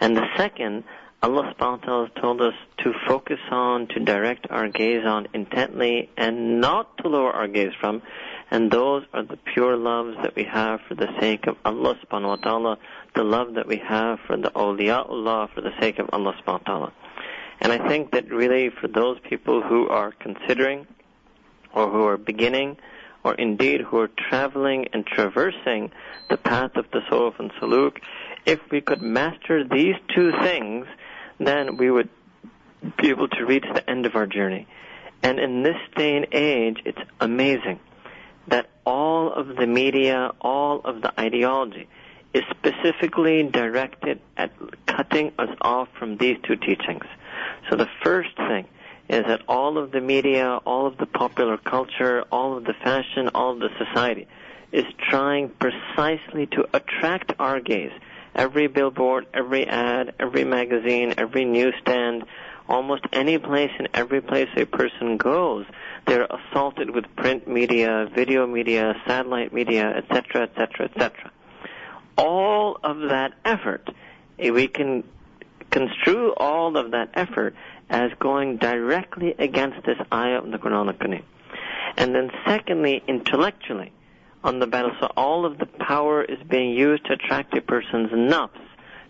And 0.00 0.16
the 0.16 0.26
second, 0.36 0.84
Allah 1.22 1.54
subhanahu 1.58 2.08
has 2.08 2.22
told 2.22 2.42
us 2.42 2.54
to 2.78 2.92
focus 3.08 3.40
on, 3.50 3.88
to 3.88 4.00
direct 4.00 4.46
our 4.50 4.68
gaze 4.68 5.04
on 5.04 5.26
intently 5.32 6.10
and 6.16 6.60
not 6.60 6.98
to 6.98 7.08
lower 7.08 7.32
our 7.32 7.48
gaze 7.48 7.72
from. 7.80 8.02
And 8.50 8.70
those 8.70 9.04
are 9.12 9.22
the 9.22 9.38
pure 9.38 9.76
loves 9.76 10.16
that 10.22 10.36
we 10.36 10.44
have 10.44 10.80
for 10.86 10.94
the 10.94 11.08
sake 11.18 11.46
of 11.46 11.56
Allah 11.64 11.98
subhanahu 12.04 12.28
wa 12.28 12.36
ta'ala, 12.36 12.78
the 13.14 13.24
love 13.24 13.54
that 13.54 13.66
we 13.66 13.78
have 13.78 14.20
for 14.26 14.36
the 14.36 14.50
awliyaullah 14.50 15.52
for 15.54 15.62
the 15.62 15.72
sake 15.80 15.98
of 15.98 16.10
Allah 16.12 16.34
subhanahu 16.42 16.64
ta'ala. 16.64 16.92
And 17.60 17.72
I 17.72 17.88
think 17.88 18.12
that 18.12 18.30
really 18.30 18.70
for 18.70 18.86
those 18.86 19.18
people 19.28 19.62
who 19.62 19.88
are 19.88 20.12
considering 20.12 20.86
or 21.72 21.90
who 21.90 22.04
are 22.04 22.18
beginning 22.18 22.76
or 23.24 23.34
indeed 23.34 23.80
who 23.80 23.98
are 23.98 24.10
traveling 24.28 24.86
and 24.92 25.04
traversing 25.04 25.90
the 26.30 26.36
path 26.36 26.76
of 26.76 26.84
the 26.92 27.00
tasawwuf 27.00 27.40
and 27.40 27.50
suluk, 27.54 27.96
if 28.44 28.60
we 28.70 28.80
could 28.80 29.02
master 29.02 29.64
these 29.64 29.96
two 30.14 30.30
things, 30.42 30.86
then 31.38 31.76
we 31.76 31.90
would 31.90 32.08
be 33.00 33.10
able 33.10 33.28
to 33.28 33.44
reach 33.44 33.64
the 33.74 33.88
end 33.88 34.06
of 34.06 34.14
our 34.16 34.26
journey. 34.26 34.66
And 35.22 35.38
in 35.38 35.62
this 35.62 35.76
day 35.96 36.16
and 36.16 36.26
age, 36.32 36.82
it's 36.84 37.00
amazing 37.20 37.80
that 38.48 38.68
all 38.84 39.32
of 39.32 39.56
the 39.56 39.66
media, 39.66 40.32
all 40.40 40.80
of 40.84 41.02
the 41.02 41.20
ideology 41.20 41.88
is 42.32 42.44
specifically 42.50 43.42
directed 43.44 44.20
at 44.36 44.52
cutting 44.86 45.32
us 45.38 45.48
off 45.60 45.88
from 45.98 46.16
these 46.16 46.36
two 46.42 46.56
teachings. 46.56 47.04
So 47.68 47.76
the 47.76 47.88
first 48.04 48.36
thing 48.36 48.66
is 49.08 49.24
that 49.24 49.42
all 49.48 49.78
of 49.78 49.90
the 49.90 50.00
media, 50.00 50.60
all 50.64 50.86
of 50.86 50.98
the 50.98 51.06
popular 51.06 51.56
culture, 51.56 52.24
all 52.30 52.56
of 52.56 52.64
the 52.64 52.74
fashion, 52.74 53.30
all 53.34 53.52
of 53.52 53.60
the 53.60 53.70
society 53.78 54.26
is 54.72 54.84
trying 55.08 55.48
precisely 55.48 56.46
to 56.46 56.66
attract 56.74 57.32
our 57.38 57.60
gaze 57.60 57.92
Every 58.36 58.66
billboard, 58.66 59.26
every 59.32 59.66
ad, 59.66 60.14
every 60.20 60.44
magazine, 60.44 61.14
every 61.16 61.46
newsstand, 61.46 62.24
almost 62.68 63.04
any 63.12 63.38
place 63.38 63.70
and 63.78 63.88
every 63.94 64.20
place 64.20 64.48
a 64.56 64.66
person 64.66 65.16
goes, 65.16 65.64
they're 66.06 66.26
assaulted 66.26 66.90
with 66.90 67.04
print 67.16 67.48
media, 67.48 68.08
video 68.14 68.46
media, 68.46 68.94
satellite 69.06 69.54
media, 69.54 69.86
etc., 69.88 70.42
etc., 70.42 70.90
etc. 70.90 71.30
All 72.18 72.78
of 72.82 73.08
that 73.08 73.32
effort, 73.44 73.88
eh, 74.38 74.50
we 74.50 74.68
can 74.68 75.02
construe 75.70 76.34
all 76.36 76.76
of 76.76 76.90
that 76.90 77.10
effort 77.14 77.54
as 77.88 78.10
going 78.18 78.58
directly 78.58 79.34
against 79.38 79.84
this 79.86 79.98
ayah 80.12 80.38
of 80.38 80.50
the 80.50 80.58
Quran. 80.58 81.22
And 81.96 82.14
then 82.14 82.30
secondly, 82.46 83.02
intellectually, 83.08 83.92
on 84.44 84.58
the 84.58 84.66
battle, 84.66 84.92
so 85.00 85.06
all 85.16 85.44
of 85.44 85.58
the 85.58 85.66
power 85.66 86.22
is 86.22 86.38
being 86.48 86.70
used 86.70 87.06
to 87.06 87.14
attract 87.14 87.56
a 87.56 87.60
person's 87.60 88.10
nafs 88.10 88.50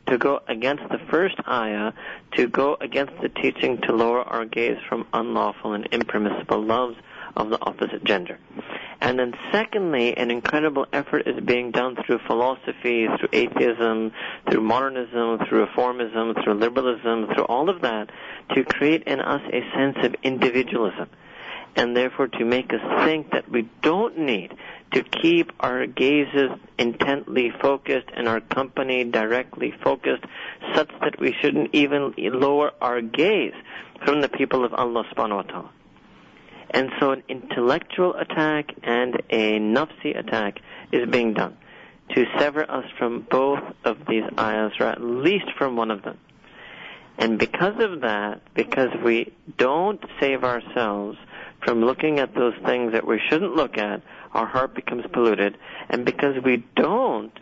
to 0.06 0.18
go 0.18 0.40
against 0.48 0.84
the 0.88 0.98
first 1.10 1.36
ayah, 1.48 1.92
to 2.36 2.46
go 2.48 2.76
against 2.80 3.12
the 3.20 3.28
teaching 3.28 3.78
to 3.82 3.92
lower 3.92 4.22
our 4.22 4.44
gaze 4.44 4.78
from 4.88 5.06
unlawful 5.12 5.72
and 5.72 5.86
impermissible 5.86 6.62
loves 6.62 6.96
of 7.36 7.50
the 7.50 7.60
opposite 7.60 8.02
gender. 8.04 8.38
And 9.00 9.18
then 9.18 9.34
secondly, 9.52 10.16
an 10.16 10.30
incredible 10.30 10.86
effort 10.92 11.26
is 11.26 11.38
being 11.44 11.70
done 11.70 11.96
through 11.96 12.20
philosophy, 12.26 13.06
through 13.06 13.28
atheism, 13.32 14.12
through 14.50 14.62
modernism, 14.62 15.46
through 15.46 15.66
reformism, 15.66 16.42
through 16.42 16.54
liberalism, 16.54 17.26
through 17.34 17.44
all 17.44 17.68
of 17.68 17.82
that, 17.82 18.10
to 18.54 18.64
create 18.64 19.02
in 19.04 19.20
us 19.20 19.42
a 19.52 19.60
sense 19.74 19.98
of 20.02 20.14
individualism. 20.22 21.08
And 21.74 21.94
therefore 21.94 22.28
to 22.28 22.44
make 22.44 22.72
us 22.72 22.80
think 23.04 23.32
that 23.32 23.50
we 23.50 23.68
don't 23.82 24.18
need 24.18 24.54
to 24.92 25.02
keep 25.02 25.50
our 25.60 25.86
gazes 25.86 26.50
intently 26.78 27.52
focused 27.60 28.08
and 28.14 28.28
our 28.28 28.40
company 28.40 29.04
directly 29.04 29.74
focused 29.82 30.24
such 30.74 30.90
that 31.00 31.18
we 31.20 31.34
shouldn't 31.40 31.74
even 31.74 32.14
lower 32.16 32.72
our 32.80 33.00
gaze 33.00 33.54
from 34.04 34.20
the 34.20 34.28
people 34.28 34.64
of 34.64 34.72
Allah 34.74 35.04
subhanahu 35.12 35.36
wa 35.36 35.42
ta'ala. 35.42 35.70
And 36.70 36.90
so 37.00 37.12
an 37.12 37.22
intellectual 37.28 38.14
attack 38.14 38.74
and 38.82 39.22
a 39.30 39.58
nafsi 39.58 40.18
attack 40.18 40.60
is 40.92 41.08
being 41.08 41.34
done 41.34 41.56
to 42.14 42.24
sever 42.38 42.68
us 42.70 42.84
from 42.98 43.26
both 43.28 43.62
of 43.84 43.98
these 44.08 44.24
ayahs, 44.38 44.72
or 44.78 44.86
at 44.86 45.00
least 45.00 45.46
from 45.58 45.76
one 45.76 45.90
of 45.90 46.02
them. 46.02 46.18
And 47.18 47.38
because 47.38 47.82
of 47.82 48.02
that, 48.02 48.42
because 48.54 48.90
we 49.02 49.32
don't 49.56 50.02
save 50.20 50.44
ourselves 50.44 51.18
from 51.64 51.82
looking 51.82 52.18
at 52.18 52.34
those 52.34 52.54
things 52.64 52.92
that 52.92 53.06
we 53.06 53.20
shouldn't 53.28 53.56
look 53.56 53.78
at, 53.78 54.02
our 54.36 54.46
heart 54.46 54.74
becomes 54.74 55.04
polluted. 55.12 55.56
And 55.88 56.04
because 56.04 56.42
we 56.44 56.64
don't 56.76 57.32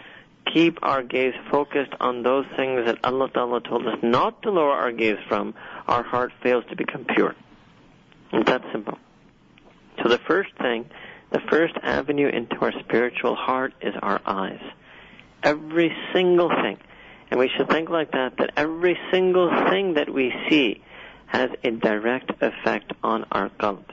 keep 0.52 0.78
our 0.82 1.02
gaze 1.02 1.34
focused 1.50 1.92
on 2.00 2.22
those 2.22 2.46
things 2.56 2.86
that 2.86 2.98
Allah 3.04 3.28
Ta'ala 3.30 3.60
told 3.60 3.86
us 3.86 3.98
not 4.02 4.42
to 4.42 4.50
lower 4.50 4.72
our 4.72 4.92
gaze 4.92 5.18
from, 5.28 5.54
our 5.88 6.02
heart 6.02 6.32
fails 6.42 6.64
to 6.70 6.76
become 6.76 7.04
pure. 7.04 7.34
It's 8.32 8.48
that 8.48 8.62
simple. 8.72 8.98
So 10.02 10.08
the 10.08 10.18
first 10.18 10.50
thing, 10.58 10.86
the 11.30 11.40
first 11.50 11.74
avenue 11.82 12.28
into 12.28 12.56
our 12.60 12.72
spiritual 12.80 13.34
heart 13.34 13.74
is 13.80 13.94
our 14.00 14.20
eyes. 14.24 14.62
Every 15.42 15.92
single 16.12 16.48
thing. 16.48 16.78
And 17.30 17.40
we 17.40 17.50
should 17.56 17.68
think 17.68 17.90
like 17.90 18.12
that, 18.12 18.36
that 18.38 18.52
every 18.56 18.98
single 19.10 19.50
thing 19.70 19.94
that 19.94 20.12
we 20.12 20.32
see 20.48 20.82
has 21.26 21.50
a 21.64 21.70
direct 21.70 22.30
effect 22.40 22.92
on 23.02 23.24
our 23.32 23.48
qalb. 23.48 23.84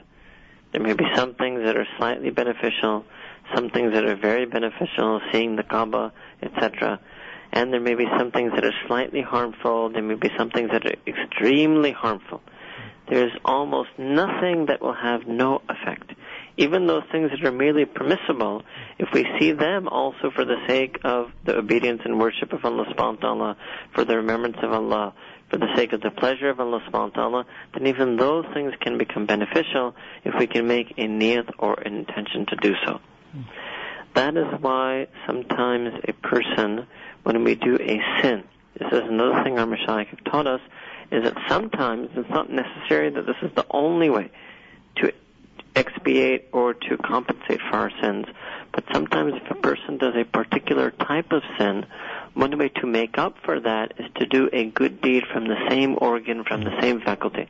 There 0.72 0.80
may 0.80 0.94
be 0.94 1.04
some 1.14 1.34
things 1.34 1.60
that 1.64 1.76
are 1.76 1.86
slightly 1.98 2.30
beneficial, 2.30 3.04
some 3.54 3.68
things 3.68 3.92
that 3.92 4.04
are 4.04 4.16
very 4.16 4.46
beneficial, 4.46 5.20
seeing 5.30 5.56
the 5.56 5.62
Kaaba, 5.62 6.12
etc. 6.42 6.98
And 7.52 7.72
there 7.72 7.80
may 7.80 7.94
be 7.94 8.06
some 8.18 8.30
things 8.30 8.52
that 8.54 8.64
are 8.64 8.74
slightly 8.86 9.20
harmful, 9.20 9.90
there 9.90 10.02
may 10.02 10.14
be 10.14 10.30
some 10.38 10.50
things 10.50 10.70
that 10.70 10.86
are 10.86 10.94
extremely 11.06 11.92
harmful. 11.92 12.40
There's 13.08 13.32
almost 13.44 13.90
nothing 13.98 14.66
that 14.66 14.80
will 14.80 14.94
have 14.94 15.26
no 15.26 15.60
effect. 15.68 16.12
Even 16.56 16.86
those 16.86 17.04
things 17.10 17.30
that 17.30 17.42
are 17.46 17.52
merely 17.52 17.86
permissible, 17.86 18.62
if 18.98 19.08
we 19.12 19.26
see 19.38 19.52
them 19.52 19.88
also 19.88 20.30
for 20.34 20.44
the 20.44 20.56
sake 20.66 20.98
of 21.02 21.30
the 21.44 21.56
obedience 21.56 22.02
and 22.04 22.20
worship 22.20 22.52
of 22.52 22.64
Allah 22.64 22.84
subhanahu 22.94 23.16
wa 23.16 23.20
ta'ala, 23.20 23.56
for 23.94 24.04
the 24.04 24.16
remembrance 24.16 24.58
of 24.62 24.72
Allah, 24.72 25.14
for 25.48 25.56
the 25.56 25.74
sake 25.76 25.92
of 25.92 26.02
the 26.02 26.10
pleasure 26.10 26.50
of 26.50 26.60
Allah 26.60 26.80
subhanahu 26.88 27.16
wa 27.16 27.22
ta'ala, 27.22 27.46
then 27.74 27.86
even 27.86 28.16
those 28.16 28.44
things 28.52 28.74
can 28.80 28.98
become 28.98 29.26
beneficial 29.26 29.94
if 30.24 30.34
we 30.38 30.46
can 30.46 30.66
make 30.66 30.90
a 30.98 31.06
niyat 31.06 31.50
or 31.58 31.74
an 31.74 31.96
intention 31.96 32.46
to 32.46 32.56
do 32.56 32.74
so. 32.86 33.00
That 34.14 34.36
is 34.36 34.46
why 34.60 35.06
sometimes 35.26 35.94
a 36.06 36.12
person, 36.12 36.86
when 37.22 37.44
we 37.44 37.54
do 37.54 37.76
a 37.76 38.00
sin, 38.20 38.44
this 38.78 38.92
is 38.92 39.08
another 39.08 39.42
thing 39.42 39.58
our 39.58 39.66
Mashaykh 39.66 40.08
have 40.08 40.24
taught 40.24 40.46
us, 40.46 40.60
is 41.10 41.24
that 41.24 41.34
sometimes 41.48 42.10
it's 42.14 42.28
not 42.28 42.50
necessary 42.50 43.10
that 43.10 43.26
this 43.26 43.36
is 43.42 43.50
the 43.54 43.66
only 43.70 44.10
way 44.10 44.30
to 44.96 45.12
expiate 45.74 46.48
or 46.52 46.74
to 46.74 46.96
compensate 46.98 47.60
for 47.70 47.76
our 47.76 47.90
sins. 48.02 48.26
But 48.72 48.84
sometimes 48.92 49.34
if 49.34 49.50
a 49.50 49.54
person 49.54 49.98
does 49.98 50.14
a 50.16 50.24
particular 50.24 50.90
type 50.90 51.32
of 51.32 51.42
sin, 51.58 51.86
one 52.34 52.56
way 52.58 52.68
to 52.68 52.86
make 52.86 53.18
up 53.18 53.36
for 53.44 53.60
that 53.60 53.94
is 53.98 54.06
to 54.16 54.26
do 54.26 54.48
a 54.52 54.64
good 54.64 55.00
deed 55.00 55.24
from 55.32 55.46
the 55.46 55.56
same 55.68 55.96
organ, 56.00 56.44
from 56.44 56.64
the 56.64 56.80
same 56.80 57.00
faculty. 57.00 57.48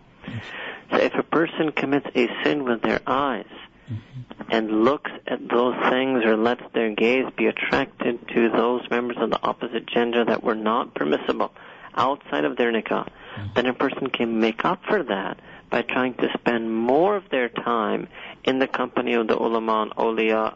So 0.90 0.98
if 0.98 1.14
a 1.14 1.22
person 1.22 1.72
commits 1.72 2.06
a 2.14 2.28
sin 2.42 2.64
with 2.64 2.82
their 2.82 3.00
eyes 3.06 3.46
mm-hmm. 3.90 4.42
and 4.50 4.84
looks 4.84 5.10
at 5.26 5.48
those 5.48 5.74
things 5.90 6.24
or 6.24 6.36
lets 6.36 6.62
their 6.74 6.94
gaze 6.94 7.26
be 7.36 7.46
attracted 7.46 8.28
to 8.28 8.50
those 8.50 8.82
members 8.90 9.16
of 9.20 9.30
the 9.30 9.42
opposite 9.42 9.86
gender 9.86 10.24
that 10.24 10.42
were 10.42 10.54
not 10.54 10.94
permissible 10.94 11.52
outside 11.94 12.44
of 12.44 12.56
their 12.56 12.72
nikah, 12.72 13.06
mm-hmm. 13.06 13.46
then 13.54 13.66
a 13.66 13.74
person 13.74 14.08
can 14.08 14.40
make 14.40 14.64
up 14.64 14.82
for 14.88 15.02
that 15.02 15.38
by 15.72 15.82
trying 15.82 16.14
to 16.14 16.28
spend 16.38 16.72
more 16.72 17.16
of 17.16 17.24
their 17.30 17.48
time 17.48 18.06
in 18.44 18.60
the 18.60 18.68
company 18.68 19.14
of 19.14 19.26
the 19.26 19.36
ulama 19.36 19.82
and 19.82 19.92
awliya 19.92 20.54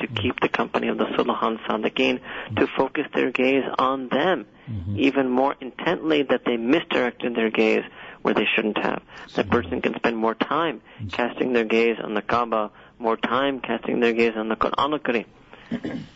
to 0.00 0.06
mm-hmm. 0.06 0.16
keep 0.16 0.40
the 0.40 0.48
company 0.48 0.88
of 0.88 0.98
the 0.98 1.04
Sulahan 1.04 1.58
Sadiqeen, 1.66 2.18
to 2.18 2.66
mm-hmm. 2.66 2.76
focus 2.76 3.06
their 3.14 3.30
gaze 3.30 3.64
on 3.78 4.08
them 4.08 4.44
mm-hmm. 4.68 4.98
even 4.98 5.30
more 5.30 5.54
intently 5.60 6.22
that 6.22 6.42
they 6.44 6.56
misdirected 6.56 7.34
their 7.34 7.50
gaze 7.50 7.84
where 8.22 8.34
they 8.34 8.46
shouldn't 8.54 8.78
have. 8.78 9.02
That 9.36 9.48
person 9.48 9.80
can 9.80 9.94
spend 9.94 10.16
more 10.16 10.34
time 10.34 10.80
mm-hmm. 10.80 11.08
casting 11.08 11.52
their 11.52 11.64
gaze 11.64 11.96
on 12.02 12.14
the 12.14 12.22
Kaaba, 12.22 12.70
more 12.98 13.16
time 13.16 13.60
casting 13.60 14.00
their 14.00 14.12
gaze 14.12 14.34
on 14.36 14.48
the 14.48 14.56
Quran 14.56 14.92
al-Karim. 14.92 15.26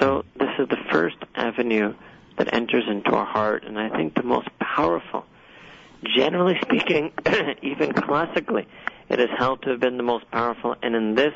So 0.00 0.24
this 0.34 0.50
is 0.58 0.68
the 0.68 0.76
first 0.90 1.16
avenue 1.36 1.94
that 2.36 2.52
enters 2.52 2.84
into 2.88 3.12
our 3.12 3.24
heart, 3.24 3.62
and 3.64 3.78
I 3.78 3.88
think 3.88 4.14
the 4.14 4.24
most 4.24 4.48
powerful. 4.58 5.24
Generally 6.04 6.58
speaking, 6.62 7.12
even 7.62 7.92
classically, 7.92 8.66
it 9.08 9.20
is 9.20 9.28
held 9.36 9.62
to 9.62 9.70
have 9.70 9.80
been 9.80 9.96
the 9.96 10.02
most 10.02 10.30
powerful, 10.30 10.74
and 10.82 10.94
in 10.94 11.14
this 11.14 11.34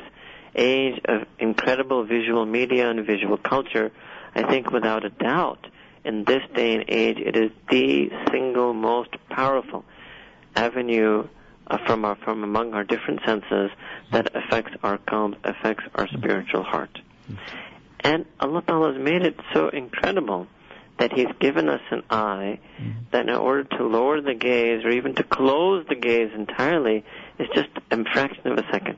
age 0.55 0.99
of 1.05 1.23
incredible 1.39 2.03
visual 2.03 2.45
media 2.45 2.89
and 2.89 3.05
visual 3.05 3.37
culture, 3.37 3.91
I 4.35 4.43
think 4.43 4.71
without 4.71 5.05
a 5.05 5.09
doubt, 5.09 5.67
in 6.03 6.23
this 6.23 6.41
day 6.55 6.75
and 6.75 6.85
age, 6.87 7.17
it 7.17 7.35
is 7.35 7.51
the 7.69 8.09
single 8.31 8.73
most 8.73 9.09
powerful 9.29 9.85
avenue 10.55 11.27
uh, 11.67 11.77
from 11.85 12.05
our, 12.05 12.15
from 12.15 12.43
among 12.43 12.73
our 12.73 12.83
different 12.83 13.21
senses 13.25 13.71
that 14.11 14.35
affects 14.35 14.73
our 14.83 14.97
qalb, 14.97 15.35
affects 15.43 15.83
our 15.95 16.07
spiritual 16.07 16.63
heart. 16.63 16.99
And 18.01 18.25
Allah 18.39 18.63
Ta'ala 18.65 18.93
has 18.93 19.01
made 19.01 19.21
it 19.21 19.39
so 19.53 19.69
incredible 19.69 20.47
that 21.01 21.11
He's 21.11 21.33
given 21.39 21.67
us 21.67 21.81
an 21.89 22.03
eye 22.11 22.59
that 23.11 23.27
in 23.27 23.33
order 23.33 23.63
to 23.63 23.83
lower 23.83 24.21
the 24.21 24.35
gaze 24.35 24.85
or 24.85 24.91
even 24.91 25.15
to 25.15 25.23
close 25.23 25.83
the 25.89 25.95
gaze 25.95 26.29
entirely 26.35 27.03
is 27.39 27.47
just 27.55 27.69
a 27.89 28.03
fraction 28.13 28.47
of 28.47 28.59
a 28.59 28.63
second. 28.71 28.97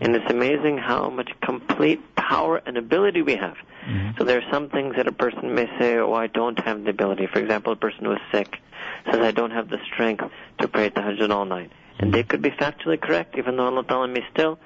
And 0.00 0.14
it's 0.14 0.30
amazing 0.30 0.78
how 0.78 1.10
much 1.10 1.28
complete 1.42 2.00
power 2.14 2.62
and 2.64 2.76
ability 2.78 3.22
we 3.22 3.34
have. 3.34 3.56
Mm-hmm. 3.84 4.10
So 4.16 4.24
there 4.24 4.38
are 4.38 4.52
some 4.52 4.68
things 4.68 4.94
that 4.94 5.08
a 5.08 5.12
person 5.12 5.56
may 5.56 5.66
say, 5.76 5.96
oh, 5.96 6.12
I 6.12 6.28
don't 6.28 6.58
have 6.60 6.84
the 6.84 6.90
ability. 6.90 7.26
For 7.26 7.40
example, 7.40 7.72
a 7.72 7.76
person 7.76 8.04
who 8.04 8.12
is 8.12 8.20
sick 8.30 8.56
says, 9.10 9.20
I 9.20 9.32
don't 9.32 9.50
have 9.50 9.68
the 9.68 9.78
strength 9.92 10.24
to 10.60 10.68
pray 10.68 10.90
tahajjud 10.90 11.30
all 11.30 11.46
night. 11.46 11.72
And 11.98 12.14
they 12.14 12.22
could 12.22 12.42
be 12.42 12.50
factually 12.50 13.00
correct, 13.00 13.36
even 13.38 13.56
though 13.56 13.64
Allah 13.64 13.82
Ta'ala 13.82 14.06
may 14.06 14.24
still 14.32 14.60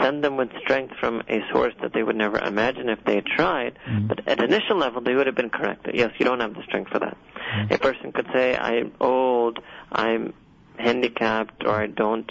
send 0.00 0.22
them 0.24 0.36
with 0.36 0.50
strength 0.60 0.94
from 0.98 1.22
a 1.28 1.40
source 1.52 1.74
that 1.82 1.92
they 1.92 2.02
would 2.02 2.16
never 2.16 2.38
imagine 2.38 2.88
if 2.88 3.04
they 3.04 3.16
had 3.16 3.26
tried. 3.26 3.78
Mm-hmm. 3.86 4.06
But 4.08 4.28
at 4.28 4.42
initial 4.42 4.76
level, 4.76 5.00
they 5.00 5.14
would 5.14 5.26
have 5.26 5.36
been 5.36 5.50
correct. 5.50 5.84
That, 5.84 5.94
yes, 5.94 6.10
you 6.18 6.24
don't 6.24 6.40
have 6.40 6.54
the 6.54 6.62
strength 6.62 6.90
for 6.90 6.98
that. 6.98 7.16
Mm-hmm. 7.16 7.74
A 7.74 7.78
person 7.78 8.12
could 8.12 8.26
say, 8.32 8.56
I'm 8.56 8.92
old, 9.00 9.58
I'm 9.90 10.34
handicapped, 10.78 11.64
or 11.64 11.74
I 11.74 11.86
don't 11.86 12.30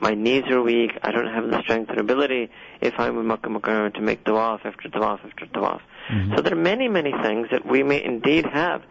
my 0.00 0.14
knees 0.14 0.44
are 0.48 0.62
weak, 0.62 0.92
I 1.02 1.10
don't 1.10 1.26
have 1.26 1.50
the 1.50 1.60
strength 1.62 1.90
and 1.90 1.98
ability 1.98 2.50
if 2.80 2.94
I'm 2.98 3.18
in 3.18 3.26
Makkah 3.26 3.48
Mukarramah 3.48 3.94
to 3.94 4.00
make 4.00 4.24
tawaf 4.24 4.64
after 4.64 4.88
tawaf 4.88 5.24
after 5.24 5.46
tawaf. 5.46 5.80
Mm-hmm. 6.10 6.36
So 6.36 6.42
there 6.42 6.52
are 6.52 6.56
many, 6.56 6.88
many 6.88 7.12
things 7.22 7.48
that 7.50 7.66
we 7.66 7.82
may 7.82 8.02
indeed 8.02 8.46
have 8.46 8.82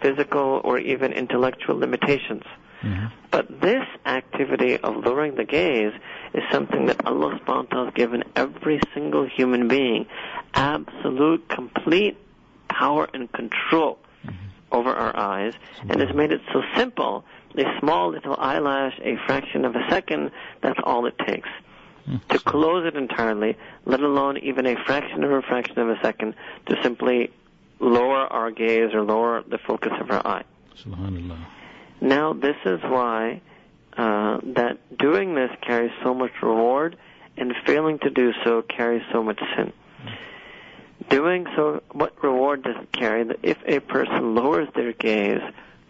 physical 0.00 0.60
or 0.64 0.78
even 0.78 1.12
intellectual 1.12 1.76
limitations. 1.76 2.44
Mm-hmm. 2.84 3.06
But 3.30 3.60
this 3.60 3.84
activity 4.06 4.76
of 4.78 5.04
lowering 5.04 5.34
the 5.34 5.44
gaze 5.44 5.92
is 6.34 6.42
something 6.52 6.86
that 6.86 7.06
Allah 7.06 7.38
subhanahu 7.40 7.46
wa 7.46 7.62
ta'ala 7.62 7.84
has 7.86 7.94
given 7.94 8.24
every 8.36 8.80
single 8.92 9.26
human 9.26 9.68
being 9.68 10.06
absolute, 10.54 11.48
complete 11.48 12.16
power 12.68 13.08
and 13.12 13.30
control 13.32 13.98
over 14.72 14.90
our 14.90 15.16
eyes 15.16 15.54
and 15.88 16.00
has 16.00 16.14
made 16.14 16.32
it 16.32 16.40
so 16.52 16.62
simple. 16.76 17.24
A 17.56 17.78
small 17.78 18.10
little 18.10 18.34
eyelash, 18.36 18.98
a 19.00 19.16
fraction 19.26 19.64
of 19.64 19.76
a 19.76 19.88
second, 19.88 20.32
that's 20.60 20.80
all 20.82 21.06
it 21.06 21.14
takes. 21.24 21.48
To 22.30 22.38
close 22.38 22.84
it 22.84 22.96
entirely, 22.96 23.56
let 23.86 24.00
alone 24.00 24.36
even 24.38 24.66
a 24.66 24.76
fraction 24.84 25.24
of 25.24 25.30
a 25.30 25.40
fraction 25.40 25.78
of 25.78 25.88
a 25.88 25.98
second, 26.02 26.34
to 26.66 26.76
simply 26.82 27.30
lower 27.78 28.26
our 28.26 28.50
gaze 28.50 28.92
or 28.92 29.02
lower 29.02 29.42
the 29.48 29.58
focus 29.58 29.92
of 30.00 30.10
our 30.10 30.26
eye. 30.26 30.44
Subhanallah. 30.76 31.38
Now, 32.00 32.32
this 32.32 32.56
is 32.64 32.80
why 32.82 33.40
uh, 33.96 34.40
that 34.54 34.78
doing 34.98 35.34
this 35.34 35.50
carries 35.60 35.92
so 36.02 36.14
much 36.14 36.32
reward, 36.42 36.96
and 37.36 37.52
failing 37.66 37.98
to 38.00 38.10
do 38.10 38.32
so 38.44 38.62
carries 38.62 39.02
so 39.12 39.22
much 39.22 39.40
sin. 39.56 39.72
Doing 41.08 41.46
so, 41.56 41.82
what 41.92 42.22
reward 42.22 42.62
does 42.62 42.76
it 42.80 42.92
carry? 42.92 43.26
If 43.42 43.58
a 43.66 43.80
person 43.80 44.34
lowers 44.34 44.68
their 44.74 44.92
gaze 44.92 45.42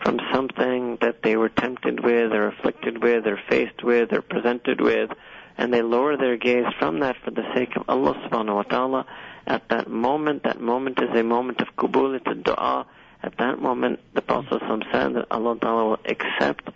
from 0.03 0.21
something 0.33 0.99
that 1.01 1.23
they 1.23 1.37
were 1.37 1.49
tempted 1.49 2.05
with, 2.05 2.33
or 2.33 2.49
afflicted 2.49 3.03
with, 3.03 3.27
or 3.27 3.39
faced 3.49 3.83
with, 3.83 4.13
or 4.13 4.23
presented 4.23 4.81
with, 4.81 5.11
and 5.57 5.73
they 5.73 5.83
lower 5.83 6.17
their 6.17 6.37
gaze 6.37 6.67
from 6.79 7.01
that 7.01 7.17
for 7.25 7.31
the 7.31 7.45
sake 7.55 7.77
of 7.77 7.85
Allah 7.89 8.15
subhanahu 8.29 8.55
wa 8.57 8.63
ta'ala, 8.63 9.07
at 9.47 9.69
that 9.69 9.89
moment, 9.89 10.43
that 10.43 10.61
moment 10.61 10.99
is 11.01 11.15
a 11.17 11.23
moment 11.23 11.61
of 11.61 11.69
kubul, 11.77 12.17
it's 12.17 12.27
a 12.27 12.35
dua. 12.35 12.87
At 13.25 13.39
that 13.39 13.59
moment, 13.59 14.01
the 14.13 14.21
Prophet 14.21 14.61
said 14.93 15.15
that 15.15 15.27
Allah 15.31 15.57
ta'ala 15.59 15.85
will 15.89 16.01
accept 16.05 16.69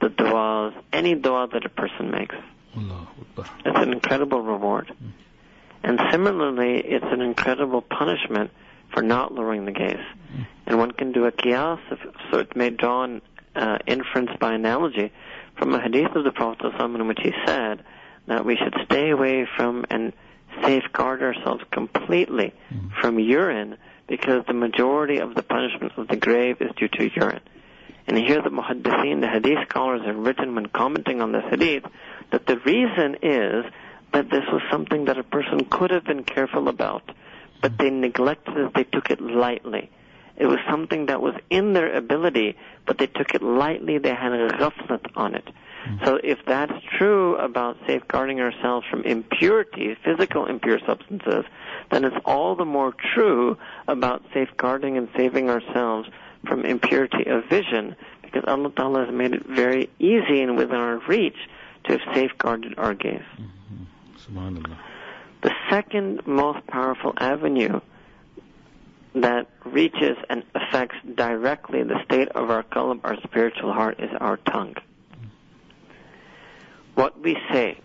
the 0.00 0.08
du'as, 0.08 0.74
any 0.92 1.14
dua 1.14 1.46
that 1.52 1.64
a 1.64 1.68
person 1.68 2.10
makes. 2.10 2.34
It's 3.64 3.78
an 3.78 3.92
incredible 3.92 4.42
reward. 4.42 4.88
Hmm. 4.88 5.08
And 5.84 6.00
similarly, 6.10 6.78
it's 6.78 7.06
an 7.08 7.20
incredible 7.20 7.82
punishment 7.82 8.50
for 8.92 9.00
not 9.00 9.32
lowering 9.32 9.64
the 9.64 9.70
gaze. 9.70 10.04
Hmm. 10.34 10.42
And 10.66 10.78
one 10.78 10.90
can 10.90 11.12
do 11.12 11.26
a 11.26 11.30
qiyas, 11.30 11.78
of, 11.92 12.00
so 12.32 12.40
it 12.40 12.56
may 12.56 12.70
draw 12.70 13.04
an 13.04 13.22
uh, 13.54 13.78
inference 13.86 14.30
by 14.40 14.54
analogy 14.54 15.12
from 15.56 15.72
a 15.72 15.80
hadith 15.80 16.16
of 16.16 16.24
the 16.24 16.32
Prophet 16.32 16.72
ﷺ 16.72 16.96
in 16.96 17.06
which 17.06 17.20
he 17.22 17.32
said 17.46 17.84
that 18.26 18.44
we 18.44 18.56
should 18.56 18.74
stay 18.86 19.10
away 19.10 19.46
from 19.56 19.84
and 19.88 20.12
safeguard 20.64 21.22
ourselves 21.22 21.62
completely 21.70 22.52
hmm. 22.70 22.88
from 23.00 23.20
urine 23.20 23.76
because 24.08 24.44
the 24.46 24.54
majority 24.54 25.18
of 25.18 25.34
the 25.34 25.42
punishment 25.42 25.92
of 25.96 26.08
the 26.08 26.16
grave 26.16 26.56
is 26.60 26.70
due 26.76 26.88
to 26.88 27.10
urine. 27.14 27.40
And 28.06 28.18
here 28.18 28.42
the 28.42 28.50
muhaddithin, 28.50 29.20
the 29.20 29.28
hadith 29.28 29.68
scholars 29.68 30.02
have 30.04 30.16
written 30.16 30.54
when 30.54 30.66
commenting 30.66 31.20
on 31.20 31.32
this 31.32 31.44
hadith 31.48 31.84
that 32.30 32.46
the 32.46 32.58
reason 32.58 33.16
is 33.22 33.64
that 34.12 34.30
this 34.30 34.44
was 34.52 34.62
something 34.70 35.06
that 35.06 35.18
a 35.18 35.22
person 35.22 35.64
could 35.64 35.90
have 35.90 36.04
been 36.04 36.24
careful 36.24 36.68
about, 36.68 37.02
but 37.60 37.78
they 37.78 37.90
neglected 37.90 38.56
it, 38.56 38.74
they 38.74 38.84
took 38.84 39.10
it 39.10 39.20
lightly. 39.20 39.90
It 40.36 40.46
was 40.46 40.58
something 40.68 41.06
that 41.06 41.20
was 41.20 41.34
in 41.50 41.72
their 41.72 41.94
ability, 41.94 42.56
but 42.86 42.98
they 42.98 43.06
took 43.06 43.34
it 43.34 43.42
lightly, 43.42 43.98
they 43.98 44.14
had 44.14 44.32
a 44.32 44.48
ghaflat 44.48 45.10
on 45.14 45.34
it. 45.34 45.48
So 46.04 46.18
if 46.22 46.38
that's 46.46 46.72
true 46.96 47.36
about 47.36 47.76
safeguarding 47.86 48.40
ourselves 48.40 48.86
from 48.88 49.02
impurities, 49.02 49.96
physical 50.04 50.46
impure 50.46 50.78
substances, 50.86 51.44
then 51.90 52.04
it's 52.04 52.16
all 52.24 52.54
the 52.56 52.64
more 52.64 52.94
true 53.14 53.56
about 53.88 54.22
safeguarding 54.32 54.96
and 54.96 55.08
saving 55.16 55.50
ourselves 55.50 56.08
from 56.46 56.64
impurity 56.64 57.24
of 57.26 57.44
vision, 57.46 57.96
because 58.22 58.44
Allah 58.46 58.70
Ta'ala 58.70 59.06
has 59.06 59.14
made 59.14 59.32
it 59.32 59.46
very 59.46 59.90
easy 59.98 60.42
and 60.42 60.56
within 60.56 60.76
our 60.76 60.98
reach 61.06 61.36
to 61.84 61.92
have 61.92 62.14
safeguarded 62.14 62.74
our 62.78 62.94
gaze. 62.94 63.20
Mm-hmm. 63.38 64.38
Subhanallah. 64.38 64.76
The 65.42 65.52
second 65.70 66.26
most 66.26 66.66
powerful 66.66 67.12
avenue 67.16 67.80
that 69.14 69.48
reaches 69.64 70.16
and 70.30 70.42
affects 70.54 70.96
directly 71.14 71.82
the 71.82 72.02
state 72.04 72.28
of 72.28 72.50
our 72.50 72.62
qalb, 72.62 73.00
our 73.04 73.16
spiritual 73.24 73.72
heart, 73.72 74.00
is 74.00 74.10
our 74.20 74.36
tongue. 74.36 74.74
What 76.94 77.20
we 77.20 77.36
say, 77.52 77.78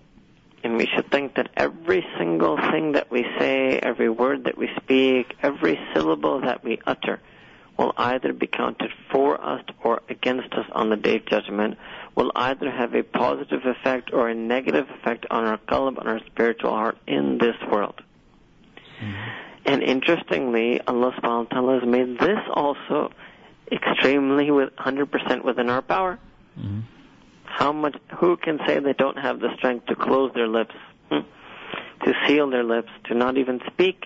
and 0.64 0.78
we 0.78 0.88
should 0.88 1.10
think 1.12 1.36
that 1.36 1.50
every 1.56 2.06
single 2.18 2.58
thing 2.58 2.94
that 2.94 3.12
we 3.12 3.24
say, 3.40 3.80
every 3.80 4.10
word 4.10 4.46
that 4.46 4.58
we 4.58 4.70
speak, 4.78 5.36
every 5.42 5.80
syllable 5.94 6.42
that 6.42 6.64
we 6.64 6.80
utter, 6.86 7.20
will 7.78 7.94
either 7.96 8.34
be 8.34 8.48
counted 8.48 8.92
for 9.12 9.40
us 9.40 9.64
or 9.84 10.02
against 10.10 10.52
us 10.54 10.66
on 10.72 10.90
the 10.90 10.96
day 10.96 11.18
of 11.18 11.26
judgment, 11.28 11.78
will 12.16 12.32
either 12.36 12.72
have 12.72 12.96
a 12.96 13.04
positive 13.04 13.62
effect 13.66 14.12
or 14.12 14.30
a 14.30 14.36
negative 14.36 14.88
effect 14.90 15.28
on 15.30 15.46
our 15.46 15.58
qalb, 15.58 16.00
on 16.00 16.08
our 16.08 16.20
spiritual 16.26 16.72
heart 16.72 16.98
in 17.06 17.38
this 17.38 17.56
world. 17.72 18.02
And 19.66 19.84
interestingly, 19.84 20.82
Allah 20.88 21.14
subhanahu 21.22 21.52
wa 21.52 21.60
ta'ala 21.60 21.80
has 21.80 21.88
made 21.88 22.20
this 22.20 22.40
also 22.52 23.12
extremely 23.72 24.50
with 24.50 24.76
100% 24.78 25.44
within 25.44 25.70
our 25.70 25.82
power. 25.82 26.18
Mhm. 26.60 26.82
How 27.58 27.72
much, 27.74 27.96
who 28.20 28.38
can 28.38 28.60
say 28.68 28.78
they 28.78 28.94
don't 28.94 29.18
have 29.18 29.40
the 29.40 29.50
strength 29.58 29.88
to 29.88 29.96
close 29.96 30.32
their 30.36 30.48
lips, 30.48 30.76
hmm? 31.10 31.22
to 32.06 32.14
seal 32.28 32.52
their 32.52 32.64
lips, 32.64 32.92
to 33.06 33.16
not 33.16 33.36
even 33.36 33.62
speak 33.66 34.06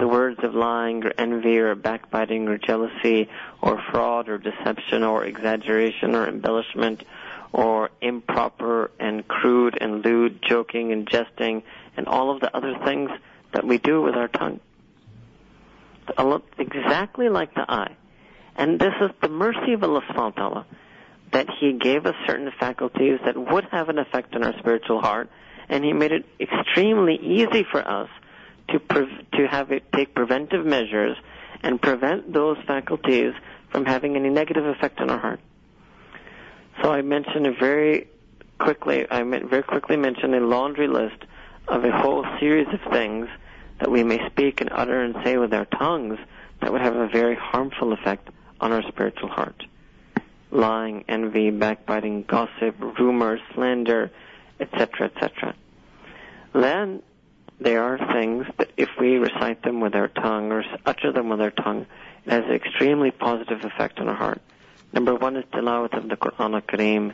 the 0.00 0.08
words 0.08 0.40
of 0.42 0.52
lying 0.52 1.04
or 1.04 1.12
envy 1.16 1.58
or 1.58 1.76
backbiting 1.76 2.48
or 2.48 2.58
jealousy 2.58 3.28
or 3.62 3.80
fraud 3.92 4.28
or 4.28 4.36
deception 4.36 5.04
or 5.04 5.24
exaggeration 5.24 6.16
or 6.16 6.26
embellishment 6.26 7.04
or 7.52 7.90
improper 8.00 8.90
and 8.98 9.28
crude 9.28 9.78
and 9.80 10.04
lewd 10.04 10.40
joking 10.42 10.90
and 10.90 11.08
jesting 11.08 11.62
and 11.96 12.08
all 12.08 12.32
of 12.32 12.40
the 12.40 12.56
other 12.56 12.76
things 12.84 13.10
that 13.54 13.64
we 13.64 13.78
do 13.78 14.02
with 14.02 14.16
our 14.16 14.26
tongue. 14.26 14.58
Exactly 16.58 17.28
like 17.28 17.54
the 17.54 17.64
eye. 17.68 17.94
And 18.56 18.80
this 18.80 18.94
is 19.00 19.12
the 19.22 19.28
mercy 19.28 19.74
of 19.74 19.84
Allah 19.84 20.00
subhanahu 20.00 20.36
wa 20.36 20.48
ta'ala 20.48 20.66
that 21.32 21.48
He 21.60 21.72
gave 21.74 22.06
us 22.06 22.14
certain 22.26 22.50
faculties 22.58 23.18
that 23.24 23.36
would 23.36 23.64
have 23.70 23.88
an 23.88 23.98
effect 23.98 24.34
on 24.34 24.44
our 24.44 24.56
spiritual 24.58 25.00
heart, 25.00 25.28
and 25.68 25.84
He 25.84 25.92
made 25.92 26.12
it 26.12 26.24
extremely 26.40 27.16
easy 27.16 27.64
for 27.70 27.86
us 27.86 28.08
to 28.70 28.78
pre- 28.78 29.26
to 29.34 29.46
have 29.46 29.72
it 29.72 29.90
take 29.92 30.14
preventive 30.14 30.64
measures 30.64 31.16
and 31.62 31.80
prevent 31.80 32.32
those 32.32 32.56
faculties 32.66 33.32
from 33.70 33.84
having 33.84 34.16
any 34.16 34.30
negative 34.30 34.64
effect 34.64 35.00
on 35.00 35.10
our 35.10 35.18
heart. 35.18 35.40
So 36.82 36.92
I 36.92 37.02
mentioned 37.02 37.46
a 37.46 37.52
very 37.52 38.08
quickly, 38.58 39.06
I 39.10 39.22
very 39.22 39.62
quickly 39.62 39.96
mentioned 39.96 40.34
a 40.34 40.40
laundry 40.40 40.88
list 40.88 41.24
of 41.66 41.84
a 41.84 41.90
whole 41.90 42.24
series 42.40 42.68
of 42.72 42.80
things 42.92 43.28
that 43.80 43.90
we 43.90 44.02
may 44.04 44.24
speak 44.30 44.60
and 44.60 44.70
utter 44.72 45.02
and 45.02 45.14
say 45.24 45.36
with 45.36 45.52
our 45.52 45.64
tongues 45.66 46.18
that 46.60 46.72
would 46.72 46.80
have 46.80 46.96
a 46.96 47.08
very 47.08 47.36
harmful 47.36 47.92
effect 47.92 48.28
on 48.60 48.72
our 48.72 48.82
spiritual 48.88 49.28
heart. 49.28 49.64
Lying, 50.50 51.04
envy, 51.08 51.50
backbiting, 51.50 52.22
gossip, 52.22 52.74
rumor, 52.98 53.38
slander, 53.54 54.10
etc., 54.60 55.10
etc. 55.14 55.54
Then 56.54 57.02
there 57.60 57.82
are 57.82 57.98
things 58.14 58.46
that 58.56 58.70
if 58.76 58.88
we 59.00 59.16
recite 59.16 59.62
them 59.62 59.80
with 59.80 59.94
our 59.94 60.08
tongue 60.08 60.52
or 60.52 60.64
utter 60.86 61.12
them 61.12 61.28
with 61.28 61.40
our 61.40 61.50
tongue, 61.50 61.86
it 62.24 62.30
has 62.30 62.44
an 62.44 62.52
extremely 62.52 63.10
positive 63.10 63.64
effect 63.64 63.98
on 63.98 64.08
our 64.08 64.14
heart. 64.14 64.40
Number 64.92 65.14
one 65.14 65.36
is 65.36 65.44
tilawat 65.52 65.96
of 65.96 66.08
the 66.08 66.16
Quran 66.16 66.54
al-Kareem, 66.54 67.12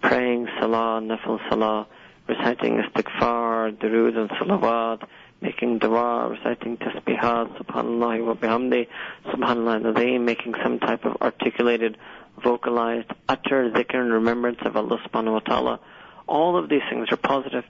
praying 0.00 0.48
salah, 0.60 1.00
nafil 1.02 1.40
salah, 1.48 1.86
reciting 2.28 2.82
istighfar, 2.82 3.76
durood 3.76 4.16
and 4.16 4.30
salawat, 4.30 5.02
making 5.40 5.78
dua, 5.78 6.28
reciting 6.28 6.76
tasbihat, 6.76 7.56
subhanallah 7.58 8.24
wa 8.24 8.34
bihamdi, 8.34 8.86
subhanallah 9.26 9.84
al 9.84 10.18
making 10.18 10.54
some 10.62 10.78
type 10.78 11.04
of 11.04 11.16
articulated, 11.20 11.96
vocalized, 12.42 13.10
utter 13.28 13.70
dhikr 13.70 13.94
and 13.94 14.12
remembrance 14.12 14.58
of 14.62 14.76
Allah 14.76 14.98
subhanahu 15.08 15.32
wa 15.32 15.38
ta'ala. 15.40 15.80
All 16.26 16.56
of 16.56 16.68
these 16.68 16.82
things 16.90 17.08
are 17.10 17.16
positive. 17.16 17.64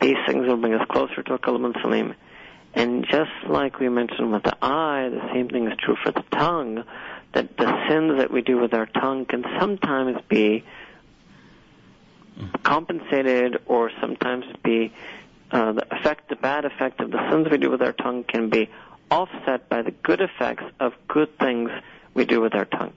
These 0.00 0.16
things 0.26 0.46
will 0.46 0.56
bring 0.56 0.74
us 0.74 0.86
closer 0.88 1.22
to 1.22 1.38
qalb 1.38 1.80
salim. 1.82 2.14
And 2.74 3.04
just 3.06 3.30
like 3.48 3.80
we 3.80 3.88
mentioned 3.88 4.30
with 4.30 4.44
the 4.44 4.56
eye, 4.62 5.08
the 5.08 5.32
same 5.32 5.48
thing 5.48 5.66
is 5.66 5.76
true 5.78 5.96
for 6.02 6.12
the 6.12 6.22
tongue, 6.30 6.84
that 7.32 7.56
the 7.56 7.88
sins 7.88 8.18
that 8.18 8.30
we 8.30 8.42
do 8.42 8.58
with 8.58 8.74
our 8.74 8.86
tongue 8.86 9.24
can 9.26 9.44
sometimes 9.58 10.20
be 10.28 10.64
compensated 12.62 13.58
or 13.66 13.90
sometimes 14.00 14.44
be 14.62 14.92
uh, 15.50 15.72
the 15.72 15.94
effect, 15.96 16.28
the 16.28 16.36
bad 16.36 16.64
effect 16.64 17.00
of 17.00 17.10
the 17.10 17.30
sins 17.30 17.48
we 17.50 17.58
do 17.58 17.70
with 17.70 17.82
our 17.82 17.92
tongue 17.92 18.22
can 18.22 18.50
be 18.50 18.68
offset 19.10 19.68
by 19.68 19.82
the 19.82 19.90
good 19.90 20.20
effects 20.20 20.64
of 20.78 20.92
good 21.08 21.38
things 21.38 21.70
we 22.14 22.24
do 22.24 22.40
with 22.40 22.54
our 22.54 22.66
tongue. 22.66 22.92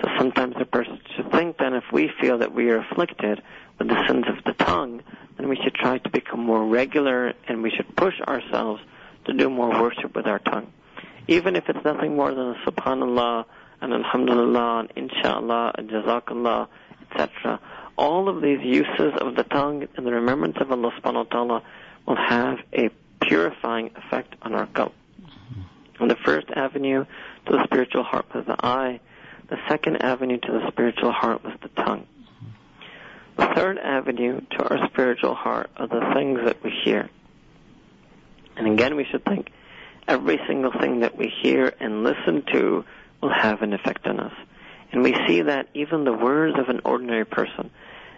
So 0.00 0.08
sometimes 0.18 0.54
a 0.58 0.64
person 0.64 1.00
should 1.14 1.30
think 1.30 1.58
then 1.58 1.74
if 1.74 1.84
we 1.92 2.10
feel 2.20 2.38
that 2.38 2.54
we 2.54 2.70
are 2.70 2.78
afflicted 2.78 3.42
with 3.78 3.88
the 3.88 4.06
sins 4.06 4.24
of 4.28 4.42
the 4.44 4.52
tongue, 4.64 5.02
then 5.36 5.48
we 5.48 5.56
should 5.56 5.74
try 5.74 5.98
to 5.98 6.10
become 6.10 6.40
more 6.40 6.64
regular 6.64 7.34
and 7.48 7.62
we 7.62 7.70
should 7.70 7.94
push 7.96 8.18
ourselves 8.20 8.80
to 9.26 9.32
do 9.32 9.50
more 9.50 9.70
worship 9.80 10.14
with 10.14 10.26
our 10.26 10.38
tongue. 10.38 10.72
Even 11.28 11.54
if 11.56 11.68
it's 11.68 11.84
nothing 11.84 12.16
more 12.16 12.34
than 12.34 12.50
a 12.50 12.54
subhanallah 12.66 13.44
and 13.80 13.92
alhamdulillah 13.92 14.80
and 14.80 15.10
inshallah 15.10 15.72
and 15.76 15.90
jazakallah, 15.90 16.68
etc. 17.10 17.60
All 17.96 18.28
of 18.28 18.40
these 18.42 18.60
uses 18.62 19.12
of 19.20 19.36
the 19.36 19.44
tongue 19.44 19.86
and 19.96 20.06
the 20.06 20.12
remembrance 20.12 20.56
of 20.60 20.70
Allah 20.72 20.92
subhanahu 21.00 21.14
wa 21.14 21.22
ta'ala 21.24 21.62
will 22.06 22.16
have 22.16 22.58
a 22.72 22.90
purifying 23.20 23.90
effect 23.96 24.34
on 24.42 24.54
our 24.54 24.66
qalb. 24.66 24.92
And 25.98 26.10
the 26.10 26.16
first 26.16 26.46
avenue 26.56 27.04
to 27.46 27.52
the 27.52 27.64
spiritual 27.64 28.02
heart 28.02 28.26
was 28.34 28.46
the 28.46 28.56
eye. 28.64 29.00
The 29.50 29.58
second 29.68 29.96
avenue 29.96 30.38
to 30.38 30.52
the 30.52 30.70
spiritual 30.70 31.12
heart 31.12 31.42
was 31.44 31.54
the 31.60 31.68
tongue. 31.68 32.06
The 33.36 33.48
third 33.54 33.78
avenue 33.78 34.40
to 34.52 34.68
our 34.68 34.88
spiritual 34.88 35.34
heart 35.34 35.70
are 35.76 35.88
the 35.88 36.12
things 36.14 36.40
that 36.44 36.62
we 36.62 36.70
hear. 36.84 37.10
And 38.56 38.68
again, 38.68 38.96
we 38.96 39.04
should 39.10 39.24
think 39.24 39.50
every 40.06 40.38
single 40.46 40.72
thing 40.72 41.00
that 41.00 41.16
we 41.16 41.32
hear 41.42 41.72
and 41.80 42.04
listen 42.04 42.44
to 42.52 42.84
will 43.20 43.32
have 43.32 43.62
an 43.62 43.72
effect 43.72 44.06
on 44.06 44.20
us. 44.20 44.34
And 44.92 45.02
we 45.02 45.14
see 45.26 45.42
that 45.42 45.68
even 45.74 46.04
the 46.04 46.12
words 46.12 46.58
of 46.58 46.68
an 46.68 46.80
ordinary 46.84 47.24
person. 47.24 47.70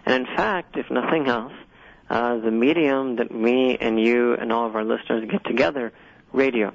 And 0.05 0.27
in 0.27 0.35
fact, 0.35 0.77
if 0.77 0.89
nothing 0.91 1.27
else, 1.27 1.53
uh, 2.09 2.37
the 2.37 2.51
medium 2.51 3.15
that 3.15 3.31
me 3.31 3.77
and 3.79 3.99
you 3.99 4.33
and 4.33 4.51
all 4.51 4.67
of 4.67 4.75
our 4.75 4.83
listeners 4.83 5.29
get 5.31 5.43
together, 5.45 5.93
radio, 6.31 6.73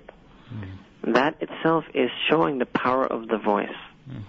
mm. 0.52 1.14
that 1.14 1.40
itself 1.42 1.84
is 1.94 2.10
showing 2.28 2.58
the 2.58 2.66
power 2.66 3.06
of 3.06 3.28
the 3.28 3.38
voice. 3.38 3.68
Mm. 4.08 4.22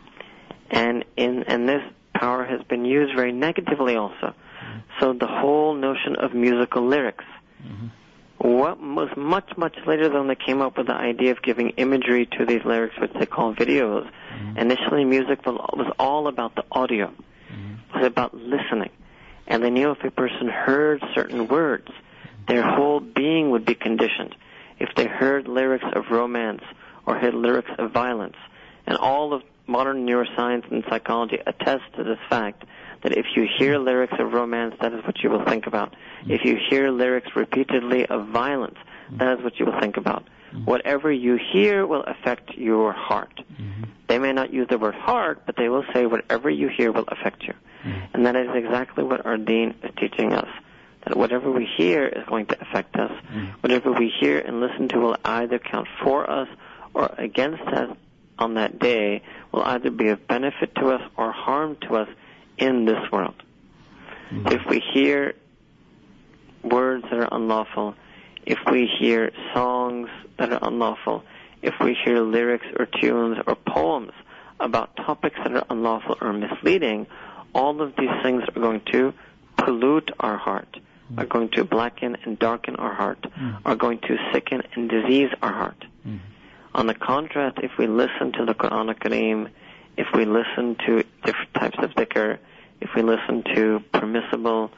And 0.71 1.05
in 1.17 1.43
and 1.43 1.67
this 1.67 1.81
power 2.13 2.45
has 2.45 2.61
been 2.63 2.85
used 2.85 3.15
very 3.15 3.31
negatively 3.31 3.95
also. 3.95 4.33
Mm. 4.33 4.83
So 4.99 5.13
the 5.13 5.27
whole 5.27 5.73
notion 5.73 6.15
of 6.15 6.33
musical 6.33 6.85
lyrics. 6.87 7.25
Mm-hmm. 7.63 7.87
What 8.39 8.79
was 8.79 9.09
much, 9.17 9.57
much 9.57 9.75
later 9.85 10.07
than 10.07 10.27
they 10.27 10.35
came 10.35 10.61
up 10.61 10.77
with 10.77 10.87
the 10.87 10.93
idea 10.93 11.31
of 11.31 11.41
giving 11.41 11.71
imagery 11.71 12.25
to 12.37 12.45
these 12.45 12.63
lyrics, 12.63 12.95
which 12.97 13.11
they 13.19 13.25
call 13.25 13.53
videos. 13.53 14.09
Mm-hmm. 14.33 14.57
Initially, 14.57 15.03
music 15.03 15.45
was 15.45 15.93
all 15.99 16.27
about 16.27 16.55
the 16.55 16.63
audio. 16.71 17.07
Mm-hmm. 17.07 17.73
It 17.73 17.95
was 17.95 18.05
about 18.05 18.33
listening. 18.33 18.91
And 19.45 19.61
they 19.61 19.69
knew 19.69 19.91
if 19.91 20.03
a 20.05 20.11
person 20.11 20.47
heard 20.47 21.03
certain 21.13 21.49
words, 21.49 21.89
their 22.47 22.63
whole 22.63 23.01
being 23.01 23.49
would 23.51 23.65
be 23.65 23.75
conditioned. 23.75 24.35
If 24.79 24.95
they 24.95 25.05
heard 25.05 25.47
lyrics 25.47 25.85
of 25.93 26.05
romance 26.09 26.61
or 27.05 27.17
heard 27.17 27.33
lyrics 27.33 27.71
of 27.77 27.91
violence, 27.91 28.37
and 28.87 28.97
all 28.97 29.33
of 29.33 29.43
modern 29.69 30.05
neuroscience 30.05 30.69
and 30.71 30.83
psychology 30.89 31.37
attest 31.45 31.83
to 31.95 32.03
this 32.03 32.17
fact 32.29 32.63
that 33.03 33.17
if 33.17 33.25
you 33.35 33.47
hear 33.57 33.77
lyrics 33.77 34.15
of 34.19 34.33
romance, 34.33 34.75
that 34.81 34.91
is 34.93 35.03
what 35.05 35.23
you 35.23 35.29
will 35.29 35.45
think 35.45 35.67
about. 35.67 35.91
Mm-hmm. 35.91 36.31
If 36.31 36.43
you 36.43 36.57
hear 36.69 36.91
lyrics 36.91 37.29
repeatedly 37.35 38.05
of 38.07 38.27
violence, 38.27 38.77
that 39.11 39.37
is 39.37 39.43
what 39.43 39.57
you 39.59 39.65
will 39.65 39.79
think 39.79 39.97
about. 39.97 40.23
Mm-hmm. 40.25 40.65
Whatever 40.65 41.11
you 41.11 41.39
hear 41.53 41.85
will 41.85 42.03
affect 42.03 42.55
your 42.55 42.91
heart. 42.91 43.39
Mm-hmm. 43.53 43.83
They 44.07 44.19
may 44.19 44.33
not 44.33 44.51
use 44.51 44.67
the 44.69 44.77
word 44.77 44.95
heart, 44.95 45.43
but 45.45 45.55
they 45.55 45.69
will 45.69 45.85
say 45.93 46.05
whatever 46.05 46.49
you 46.49 46.67
hear 46.67 46.91
will 46.91 47.05
affect 47.07 47.43
you. 47.43 47.53
And 48.13 48.25
that 48.25 48.35
is 48.35 48.49
exactly 48.53 49.05
what 49.05 49.25
our 49.25 49.37
dean 49.37 49.73
is 49.83 49.91
teaching 49.97 50.33
us. 50.33 50.49
That 51.05 51.15
whatever 51.15 51.49
we 51.49 51.65
hear 51.77 52.05
is 52.07 52.25
going 52.27 52.47
to 52.47 52.61
affect 52.61 52.97
us. 52.97 53.11
Whatever 53.61 53.93
we 53.93 54.11
hear 54.19 54.39
and 54.39 54.59
listen 54.59 54.89
to 54.89 54.99
will 54.99 55.17
either 55.23 55.59
count 55.59 55.87
for 56.03 56.29
us 56.29 56.49
or 56.93 57.13
against 57.17 57.63
us 57.63 57.95
on 58.39 58.55
that 58.55 58.79
day 58.79 59.21
will 59.51 59.63
either 59.63 59.91
be 59.91 60.07
of 60.09 60.27
benefit 60.27 60.73
to 60.75 60.89
us 60.89 61.01
or 61.17 61.31
harm 61.31 61.77
to 61.81 61.95
us 61.95 62.09
in 62.57 62.85
this 62.85 63.11
world. 63.11 63.35
Mm-hmm. 64.31 64.47
If 64.47 64.61
we 64.69 64.81
hear 64.93 65.35
words 66.63 67.03
that 67.03 67.19
are 67.19 67.29
unlawful, 67.31 67.95
if 68.45 68.59
we 68.71 68.89
hear 68.99 69.31
songs 69.53 70.09
that 70.37 70.51
are 70.51 70.59
unlawful, 70.61 71.23
if 71.61 71.75
we 71.81 71.95
hear 72.05 72.21
lyrics 72.21 72.65
or 72.77 72.85
tunes 72.85 73.37
or 73.45 73.55
poems 73.55 74.11
about 74.59 74.95
topics 74.95 75.37
that 75.43 75.53
are 75.53 75.65
unlawful 75.69 76.17
or 76.21 76.33
misleading, 76.33 77.07
all 77.53 77.81
of 77.81 77.93
these 77.97 78.09
things 78.23 78.43
are 78.55 78.59
going 78.59 78.81
to 78.91 79.13
pollute 79.57 80.11
our 80.19 80.37
heart, 80.37 80.71
mm-hmm. 80.73 81.19
are 81.19 81.25
going 81.25 81.49
to 81.49 81.63
blacken 81.63 82.17
and 82.23 82.37
darken 82.39 82.75
our 82.75 82.93
heart, 82.93 83.21
mm-hmm. 83.21 83.57
are 83.65 83.75
going 83.75 83.99
to 83.99 84.17
sicken 84.31 84.61
and 84.75 84.89
disease 84.89 85.29
our 85.41 85.53
heart. 85.53 85.85
Mm-hmm. 86.05 86.17
On 86.79 86.87
the 86.87 86.93
contrast, 86.93 87.57
if 87.61 87.71
we 87.77 87.87
listen 87.87 88.31
to 88.37 88.45
the 88.45 88.53
Quran 88.53 88.97
Kareem, 88.97 89.49
if 89.97 90.07
we 90.15 90.23
listen 90.23 90.77
to 90.85 91.03
different 91.25 91.53
types 91.53 91.77
of 91.79 91.89
dhikr, 91.89 92.37
if 92.79 92.91
we 92.95 93.01
listen 93.01 93.43
to 93.53 93.81
permissible 93.91 94.71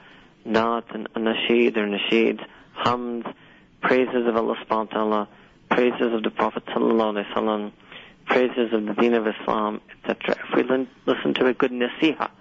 naat 0.44 0.86
and 0.96 1.08
nasheed 1.14 1.78
or 1.78 1.86
nasheeds, 1.86 2.44
hums, 2.74 3.24
praises 3.84 4.26
of 4.28 4.36
Allah 4.36 4.56
subhanahu 4.66 4.88
wa 4.88 4.94
ta'ala, 4.96 5.28
praises 5.70 6.12
of 6.12 6.24
the 6.24 6.32
Prophet 6.32 6.66
sallallahu 6.66 7.24
alaihi 7.24 7.34
wasallam, 7.36 7.72
praises 8.26 8.74
of 8.74 8.84
the 8.84 8.94
Deen 9.00 9.14
of 9.14 9.28
Islam, 9.28 9.80
etc. 9.92 10.38
If 10.44 10.56
we 10.56 10.88
listen 11.06 11.36
to 11.36 11.46
a 11.46 11.54
good 11.54 11.72
nasiha, 11.72 12.32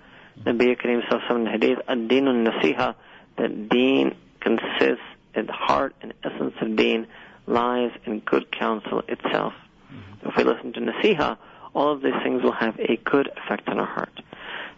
Nabi 0.42 0.75
Kareem 0.81 1.07
sallallahu 1.07 1.53
hadith, 1.53 1.81
ad-deenun 1.87 2.49
nasiha, 2.49 2.94
that 3.37 3.68
deen 3.68 4.16
consists, 4.40 5.05
the 5.35 5.53
heart 5.53 5.94
and 6.01 6.14
essence 6.25 6.55
of 6.62 6.77
deen 6.77 7.07
lies 7.51 7.91
in 8.07 8.21
good 8.21 8.51
counsel 8.53 9.03
itself. 9.09 9.53
Mm-hmm. 9.93 10.29
If 10.29 10.37
we 10.37 10.45
listen 10.45 10.73
to 10.75 10.81
nasiha, 10.81 11.37
all 11.75 11.93
of 11.93 12.03
these 12.03 12.15
things 12.23 12.43
will 12.43 12.53
have 12.53 12.79
a 12.79 12.97
good 12.97 13.29
effect 13.37 13.69
on 13.69 13.79
our 13.79 13.87
heart. 13.87 14.21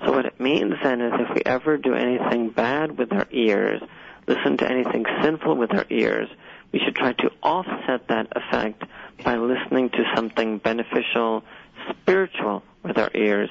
So 0.04 0.12
what 0.12 0.26
it 0.26 0.40
means 0.40 0.74
then 0.82 1.00
is 1.00 1.12
if 1.14 1.34
we 1.34 1.42
ever 1.46 1.76
do 1.76 1.94
anything 1.94 2.50
bad 2.50 2.98
with 2.98 3.12
our 3.12 3.26
ears, 3.30 3.80
listen 4.26 4.56
to 4.58 4.70
anything 4.70 5.04
sinful 5.22 5.56
with 5.56 5.72
our 5.72 5.86
ears, 5.90 6.28
we 6.72 6.80
should 6.80 6.96
try 6.96 7.12
to 7.12 7.30
offset 7.42 8.08
that 8.08 8.28
effect 8.34 8.82
by 9.22 9.36
listening 9.36 9.90
to 9.90 10.04
something 10.16 10.58
beneficial, 10.58 11.44
spiritual 11.90 12.62
with 12.82 12.98
our 12.98 13.10
ears, 13.14 13.50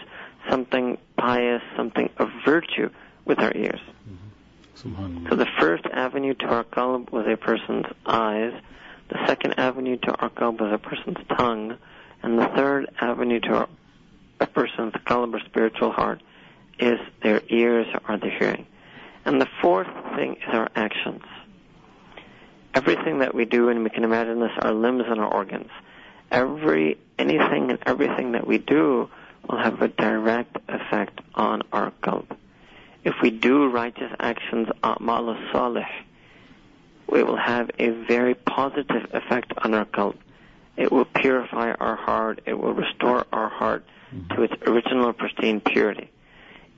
something 0.49 0.97
pious, 1.17 1.61
something 1.77 2.09
of 2.17 2.29
virtue 2.45 2.89
with 3.25 3.39
our 3.39 3.53
ears. 3.55 3.79
Mm-hmm. 4.83 5.27
So 5.29 5.35
the 5.35 5.47
first 5.59 5.85
avenue 5.85 6.33
to 6.33 6.45
our 6.47 6.63
qalb 6.63 7.11
was 7.11 7.27
a 7.27 7.37
person's 7.37 7.85
eyes, 8.05 8.53
the 9.11 9.27
second 9.27 9.59
avenue 9.59 9.97
to 9.97 10.15
our 10.15 10.29
qalb 10.29 10.61
was 10.61 10.71
a 10.71 10.77
person's 10.77 11.17
tongue, 11.37 11.77
and 12.23 12.39
the 12.39 12.47
third 12.55 12.89
avenue 12.99 13.41
to 13.41 13.67
a 14.39 14.47
person's 14.47 14.93
qalb 15.05 15.33
or 15.33 15.39
spiritual 15.45 15.91
heart 15.91 16.21
is 16.79 16.97
their 17.21 17.41
ears 17.49 17.87
or 18.07 18.17
their 18.17 18.31
hearing. 18.31 18.65
And 19.25 19.39
the 19.39 19.47
fourth 19.61 19.89
thing 20.15 20.37
is 20.37 20.53
our 20.53 20.69
actions. 20.75 21.23
Everything 22.73 23.19
that 23.19 23.35
we 23.35 23.43
do, 23.43 23.67
and 23.67 23.83
we 23.83 23.89
can 23.89 24.05
imagine 24.05 24.39
this, 24.39 24.51
our 24.59 24.71
limbs 24.71 25.03
and 25.05 25.19
our 25.19 25.31
organs. 25.31 25.69
Every, 26.31 26.97
anything 27.19 27.69
and 27.69 27.79
everything 27.85 28.31
that 28.31 28.47
we 28.47 28.57
do 28.59 29.09
will 29.47 29.57
have 29.57 29.81
a 29.81 29.89
direct 29.89 30.55
effect 30.69 31.19
on 31.35 31.63
our 31.73 31.91
qalb. 32.01 32.25
If 33.03 33.15
we 33.21 33.29
do 33.29 33.67
righteous 33.67 34.11
actions, 34.19 34.69
a'mal 34.83 35.51
salih, 35.51 35.87
we 37.07 37.23
will 37.23 37.37
have 37.37 37.69
a 37.79 37.89
very 37.89 38.35
positive 38.35 39.07
effect 39.13 39.53
on 39.57 39.73
our 39.73 39.85
qalb. 39.85 40.15
It 40.77 40.91
will 40.91 41.05
purify 41.05 41.73
our 41.73 41.95
heart. 41.95 42.41
It 42.45 42.53
will 42.53 42.73
restore 42.73 43.25
our 43.31 43.49
heart 43.49 43.85
mm-hmm. 44.13 44.35
to 44.35 44.43
its 44.43 44.53
original 44.65 45.13
pristine 45.13 45.59
purity. 45.61 46.09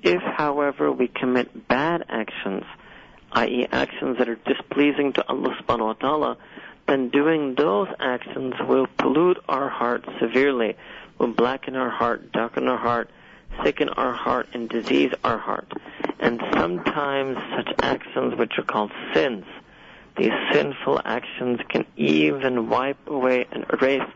If, 0.01 0.21
however, 0.21 0.91
we 0.91 1.07
commit 1.07 1.67
bad 1.67 2.03
actions, 2.09 2.65
i.e. 3.31 3.67
actions 3.71 4.17
that 4.17 4.27
are 4.27 4.35
displeasing 4.35 5.13
to 5.13 5.27
Allah 5.27 5.55
subhanahu 5.61 5.85
wa 5.85 5.93
ta'ala, 5.93 6.37
then 6.87 7.09
doing 7.09 7.55
those 7.55 7.87
actions 7.99 8.55
will 8.67 8.87
pollute 8.97 9.37
our 9.47 9.69
heart 9.69 10.03
severely, 10.19 10.75
will 11.17 11.29
blacken 11.31 11.75
our 11.75 11.89
heart, 11.89 12.33
darken 12.33 12.67
our 12.67 12.77
heart, 12.77 13.09
sicken 13.63 13.87
our 13.89 14.11
heart, 14.11 14.49
and 14.53 14.67
disease 14.67 15.13
our 15.23 15.37
heart. 15.37 15.71
And 16.19 16.41
sometimes 16.53 17.37
such 17.55 17.73
actions, 17.81 18.35
which 18.37 18.53
are 18.57 18.63
called 18.63 18.91
sins, 19.13 19.45
these 20.17 20.31
sinful 20.51 21.01
actions 21.05 21.59
can 21.69 21.85
even 21.97 22.69
wipe 22.69 23.07
away 23.07 23.45
and 23.51 23.65
erase 23.71 24.07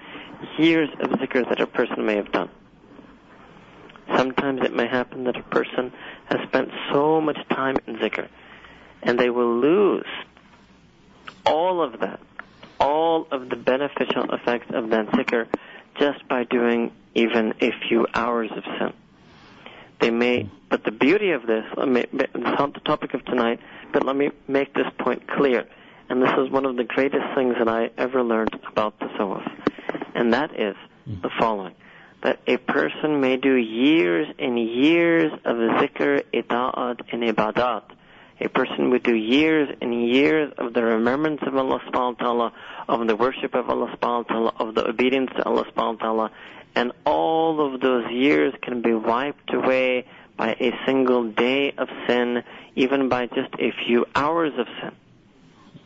years 0.58 0.90
of 1.00 1.10
zikr 1.12 1.48
that 1.50 1.60
a 1.60 1.68
person 1.68 2.06
may 2.06 2.16
have 2.16 2.32
done. 2.32 2.50
Sometimes 4.16 4.62
it 4.64 4.74
may 4.74 4.88
happen 4.88 5.24
that 5.26 5.36
a 5.36 5.44
person 5.44 5.92
has 6.26 6.40
spent 6.48 6.70
so 6.92 7.20
much 7.20 7.38
time 7.50 7.78
in 7.88 7.96
zikr 7.96 8.28
and 9.02 9.20
they 9.20 9.30
will 9.30 9.60
lose 9.60 10.06
all 11.46 11.82
of 11.82 12.00
that, 12.02 12.20
all 12.80 13.28
of 13.32 13.50
the 13.50 13.56
beneficial 13.56 14.26
effects 14.34 14.68
of 14.74 14.90
that 14.92 15.08
zikr 15.08 15.48
just 16.00 16.28
by 16.28 16.44
doing 16.44 16.92
even 17.16 17.54
a 17.62 17.72
few 17.88 18.06
hours 18.14 18.52
of 18.56 18.64
sin. 18.80 18.94
They 20.00 20.12
may, 20.12 20.50
but 20.70 20.84
the 20.84 20.92
beauty 20.92 21.32
of 21.32 21.48
this, 21.48 21.66
it's 21.76 22.34
not 22.36 22.74
the 22.76 22.80
topic 22.82 23.16
of 23.16 23.26
tonight, 23.26 23.60
but 23.92 24.06
let 24.06 24.16
me 24.16 24.30
make 24.48 24.74
this 24.76 24.86
point 25.00 25.28
clear. 25.28 25.66
And 26.10 26.22
this 26.22 26.32
is 26.38 26.50
one 26.50 26.65
of 26.65 26.78
the 26.78 26.84
greatest 26.84 27.26
things 27.36 27.56
that 27.60 27.67
I 27.67 27.89
ever 27.98 28.24
learned 28.24 28.58
about 28.72 28.98
the 29.00 29.06
Tasawwuf. 29.06 29.50
And 30.15 30.34
that 30.34 30.58
is 30.60 30.76
hmm. 31.06 31.22
the 31.22 31.30
following 31.39 31.76
that 32.24 32.39
a 32.48 32.58
person 32.58 33.22
may 33.22 33.38
do 33.38 33.56
years 33.56 34.28
and 34.39 34.58
years 34.58 35.32
of 35.46 35.56
zikr, 35.56 36.24
ita'at, 36.34 37.02
and 37.12 37.24
ibadat. 37.24 37.84
A 38.39 38.50
person 38.50 38.89
would 38.91 39.04
do 39.04 39.15
years 39.15 39.76
and 39.82 40.08
years 40.08 40.54
of 40.58 40.74
the 40.74 40.84
remembrance 40.84 41.41
of 41.46 41.56
Allah 41.56 41.80
subhanahu 41.88 42.20
wa 42.20 42.26
ta'ala, 42.26 42.54
of 42.88 43.08
the 43.08 43.15
worship 43.15 43.56
of 43.56 43.70
Allah 43.70 43.96
subhanahu 43.98 44.30
wa 44.30 44.34
ta'ala, 44.34 44.54
of 44.60 44.76
the 44.76 44.88
obedience 44.88 45.32
to 45.38 45.43
Allah 45.43 45.65
subhanahu 45.65 46.00
wa 46.00 46.06
ta'ala, 46.06 46.32
and 46.76 46.91
all 47.06 47.74
of 47.74 47.82
those 47.82 48.12
years 48.12 48.54
can 48.62 48.82
be 48.82 48.93
wiped 48.93 49.54
away 49.54 50.06
by 50.38 50.50
a 50.60 50.72
single 50.86 51.32
day 51.32 51.74
of 51.78 51.88
sin, 52.08 52.43
even 52.76 53.10
by 53.10 53.26
just 53.26 53.54
a 53.60 53.72
few 53.86 54.06
hours 54.15 54.54
of 54.58 54.67
sin. 54.82 54.91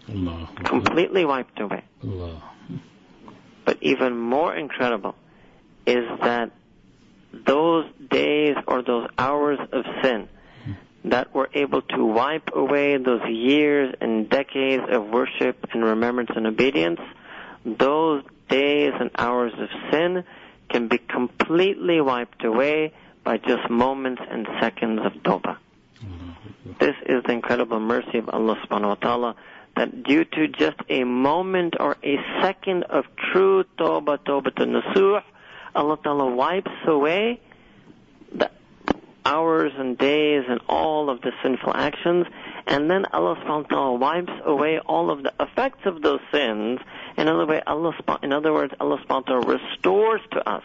Allah. 0.09 0.49
Completely 0.63 1.25
wiped 1.25 1.59
away. 1.59 1.83
Allah. 2.03 2.41
But 3.65 3.77
even 3.81 4.17
more 4.17 4.55
incredible 4.55 5.15
is 5.85 6.05
that 6.21 6.51
those 7.33 7.85
days 8.09 8.55
or 8.67 8.83
those 8.83 9.07
hours 9.17 9.59
of 9.71 9.85
sin 10.03 10.27
that 11.05 11.33
were 11.33 11.49
able 11.53 11.81
to 11.81 12.05
wipe 12.05 12.49
away 12.53 12.97
those 12.97 13.21
years 13.27 13.95
and 14.01 14.29
decades 14.29 14.83
of 14.89 15.07
worship 15.07 15.65
and 15.73 15.83
remembrance 15.83 16.31
and 16.35 16.45
obedience, 16.45 16.99
those 17.65 18.23
days 18.49 18.91
and 18.99 19.09
hours 19.17 19.53
of 19.57 19.69
sin 19.91 20.23
can 20.69 20.87
be 20.87 20.97
completely 20.97 22.01
wiped 22.01 22.43
away 22.43 22.93
by 23.23 23.37
just 23.37 23.69
moments 23.69 24.21
and 24.29 24.47
seconds 24.59 24.99
of 25.03 25.13
tawbah. 25.23 25.57
This 26.79 26.95
is 27.05 27.23
the 27.23 27.31
incredible 27.31 27.79
mercy 27.79 28.17
of 28.17 28.29
Allah 28.29 28.55
subhanahu 28.65 28.87
wa 28.87 28.95
ta'ala 28.95 29.35
that 29.75 30.03
due 30.03 30.25
to 30.25 30.47
just 30.47 30.77
a 30.89 31.03
moment 31.03 31.75
or 31.79 31.97
a 32.03 32.17
second 32.41 32.83
of 32.83 33.05
true 33.31 33.63
tawbah, 33.77 34.19
tawbah 34.19 34.55
to 34.55 34.65
nasuh, 34.65 35.21
Allah 35.73 35.97
ta'ala 36.03 36.35
wipes 36.35 36.71
away 36.85 37.39
the 38.33 38.49
hours 39.25 39.71
and 39.77 39.97
days 39.97 40.43
and 40.47 40.59
all 40.67 41.09
of 41.09 41.21
the 41.21 41.31
sinful 41.41 41.73
actions, 41.73 42.25
and 42.67 42.89
then 42.89 43.05
Allah 43.13 43.35
subhanahu 43.37 43.63
wa 43.63 43.67
ta'ala 43.69 43.93
wipes 43.93 44.33
away 44.45 44.79
all 44.79 45.09
of 45.09 45.23
the 45.23 45.33
effects 45.39 45.85
of 45.85 46.01
those 46.01 46.19
sins. 46.31 46.79
In 47.17 47.27
other, 47.27 47.45
way, 47.45 47.61
Allah, 47.65 47.93
in 48.23 48.33
other 48.33 48.53
words, 48.53 48.73
Allah 48.79 48.97
subhanahu 48.97 49.27
wa 49.27 49.41
ta'ala 49.41 49.59
restores 49.59 50.21
to 50.31 50.49
us 50.49 50.63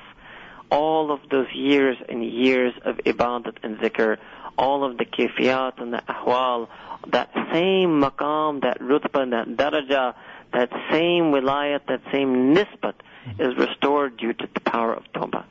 all 0.70 1.10
of 1.12 1.20
those 1.30 1.52
years 1.54 1.96
and 2.08 2.24
years 2.24 2.74
of 2.84 2.96
ibadat 2.98 3.56
and 3.62 3.78
zikr, 3.78 4.18
all 4.58 4.84
of 4.84 4.98
the 4.98 5.04
kifiyat 5.04 5.80
and 5.80 5.92
the 5.92 6.02
ahwal, 6.08 6.68
that 7.08 7.30
same 7.52 8.00
maqam, 8.00 8.62
that 8.62 8.80
rutbah, 8.80 9.30
that 9.30 9.48
daraja, 9.56 10.14
that 10.52 10.70
same 10.90 11.32
wilayat, 11.32 11.80
that 11.88 12.00
same 12.12 12.54
nisbat 12.54 12.94
is 13.38 13.56
restored 13.56 14.16
due 14.16 14.32
to 14.32 14.48
the 14.52 14.60
power 14.60 14.94
of 14.94 15.04
tawbah. 15.12 15.44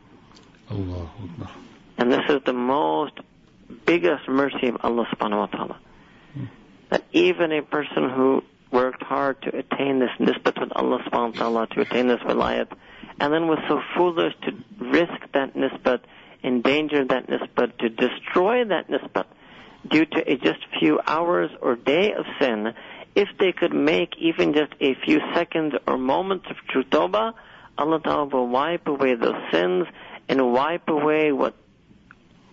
Allah. 0.70 1.10
And 1.98 2.12
this 2.12 2.24
is 2.30 2.42
the 2.46 2.54
most 2.54 3.14
biggest 3.86 4.28
mercy 4.28 4.68
of 4.68 4.78
Allah 4.84 5.08
subhanahu 5.14 5.38
wa 5.38 5.46
ta'ala. 5.48 5.80
That 6.90 7.04
even 7.12 7.52
a 7.52 7.62
person 7.62 8.10
who 8.10 8.44
worked 8.72 9.04
hard 9.04 9.42
to 9.44 9.58
attain 9.58 10.00
this 10.00 10.10
nisbat 10.20 10.60
with 10.60 10.72
Allah 10.76 11.00
subhanahu 11.04 11.34
wa 11.34 11.40
ta'ala, 11.40 11.68
to 11.68 11.82
attain 11.82 12.08
this 12.08 12.20
wilayat, 12.22 12.68
and 13.20 13.34
then 13.34 13.48
was 13.48 13.60
so 13.68 13.82
foolish 13.96 14.34
to 14.44 14.52
risk 14.80 15.32
that 15.34 15.54
nisbat, 15.56 16.02
endanger 16.44 17.06
that 17.06 17.28
nisbat, 17.28 17.78
to 17.78 17.90
destroy 17.90 18.66
that 18.66 18.90
nisbat 18.90 19.26
due 19.88 20.06
to 20.06 20.32
a 20.32 20.38
just 20.38 20.60
few 20.80 21.00
hours 21.06 21.52
or 21.62 21.76
day 21.76 22.14
of 22.14 22.26
sin, 22.40 22.74
if 23.16 23.30
they 23.40 23.52
could 23.52 23.74
make 23.74 24.18
even 24.18 24.54
just 24.54 24.74
a 24.82 24.96
few 25.06 25.20
seconds 25.34 25.74
or 25.88 25.98
moments 25.98 26.46
of 26.50 26.58
true 26.70 26.84
Allah 27.78 28.00
Ta'ala 28.00 28.26
will 28.26 28.48
wipe 28.48 28.88
away 28.88 29.16
those 29.16 29.42
sins 29.52 29.86
and 30.28 30.54
wipe 30.54 30.88
away 30.88 31.32
what 31.32 31.56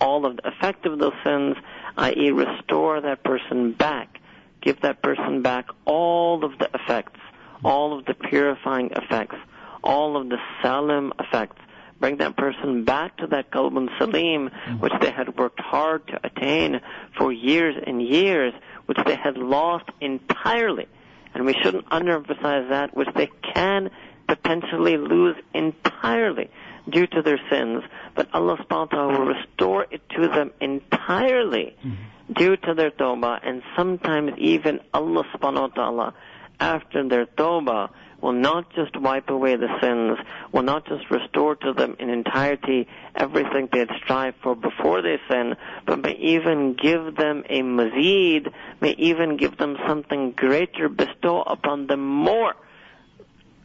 all 0.01 0.27
of 0.27 0.37
the 0.37 0.49
effect 0.49 0.85
of 0.85 0.99
those 0.99 1.15
sins, 1.25 1.57
i.e. 1.97 2.31
restore 2.33 3.01
that 3.01 3.23
person 3.23 3.73
back, 3.73 4.19
give 4.61 4.81
that 4.81 5.01
person 5.01 5.43
back 5.43 5.67
all 5.85 6.45
of 6.45 6.59
the 6.59 6.69
effects, 6.75 7.21
all 7.65 7.97
of 7.97 8.05
the 8.05 8.15
purifying 8.15 8.91
effects, 8.91 9.37
all 9.83 10.17
of 10.17 10.29
the 10.29 10.39
salim 10.63 11.13
effects, 11.19 11.61
bring 12.01 12.17
that 12.19 12.37
person 12.37 12.85
back 12.85 13.17
to 13.19 13.27
that 13.29 13.51
qalbun 13.51 13.89
salim, 13.99 14.49
mm-hmm. 14.49 14.81
which 14.81 14.93
they 15.01 15.11
had 15.11 15.37
worked 15.37 15.61
hard 15.61 16.07
to 16.09 16.21
attain 16.25 16.81
for 17.17 17.33
years 17.33 17.77
and 17.87 18.03
years, 18.03 18.53
which 18.87 18.99
they 19.07 19.17
had 19.17 19.37
lost 19.37 19.89
entirely. 20.01 20.87
And 21.35 21.47
we 21.47 21.55
shouldn't 21.63 21.89
underemphasize 21.89 22.69
that, 22.71 22.97
which 22.97 23.09
they 23.15 23.31
can 23.55 23.91
potentially 24.27 24.97
lose 24.97 25.37
entirely 25.55 26.51
due 26.89 27.07
to 27.07 27.23
their 27.23 27.41
sins, 27.51 27.83
but 28.15 28.29
Allah 28.35 28.57
subhanahu 28.59 28.71
wa 28.71 28.97
ta'ala 28.97 29.19
will 29.19 29.27
restore 29.27 29.87
it 29.91 30.01
to 30.11 30.29
them 30.29 30.51
entirely 30.61 31.77
mm-hmm. 31.79 32.33
due 32.33 32.57
to 32.57 32.75
their 32.75 32.91
tawbah, 32.91 33.39
and 33.43 33.63
sometimes 33.77 34.33
even 34.39 34.81
Allah 34.93 35.25
subhanahu 35.35 35.61
wa 35.61 35.67
ta'ala, 35.69 36.15
after 36.63 37.09
their 37.09 37.27
tawbah, 37.27 37.91
will 38.21 38.33
not 38.33 38.73
just 38.73 38.97
wipe 38.97 39.29
away 39.29 39.57
the 39.57 39.69
sins, 39.81 40.17
will 40.53 40.63
not 40.63 40.87
just 40.87 41.11
restore 41.11 41.57
to 41.57 41.73
them 41.73 41.97
in 41.99 42.09
entirety 42.09 42.87
everything 43.17 43.69
they 43.73 43.81
had 43.81 43.91
strived 44.05 44.37
for 44.43 44.55
before 44.55 45.03
they 45.03 45.19
sin, 45.29 45.57
but 45.85 45.99
may 45.99 46.15
even 46.15 46.75
give 46.75 47.17
them 47.17 47.43
a 47.49 47.63
mazid, 47.63 48.53
may 48.81 48.93
even 48.93 49.37
give 49.37 49.57
them 49.57 49.77
something 49.89 50.31
greater, 50.31 50.89
bestow 50.89 51.43
upon 51.43 51.89
them 51.89 52.07
more 52.07 52.55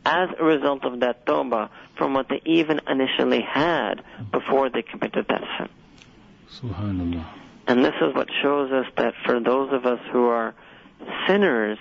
as 0.03 0.29
a 0.39 0.43
result 0.43 0.83
of 0.83 1.01
that 1.01 1.25
tawbah 1.27 1.69
from 1.95 2.15
what 2.15 2.27
they 2.29 2.41
even 2.45 2.79
initially 2.88 3.41
had 3.41 4.01
before 4.31 4.69
they 4.71 4.81
committed 4.81 5.27
that 5.29 5.43
sin. 5.57 5.69
Subhanallah. 6.49 7.25
And 7.67 7.86
this 7.86 7.95
is 8.01 8.15
what 8.15 8.29
shows 8.41 8.71
us 8.71 8.88
that 8.95 9.13
for 9.25 9.39
those 9.39 9.71
of 9.71 9.86
us 9.86 9.99
who 10.12 10.25
are 10.27 10.55
sinners, 11.27 11.77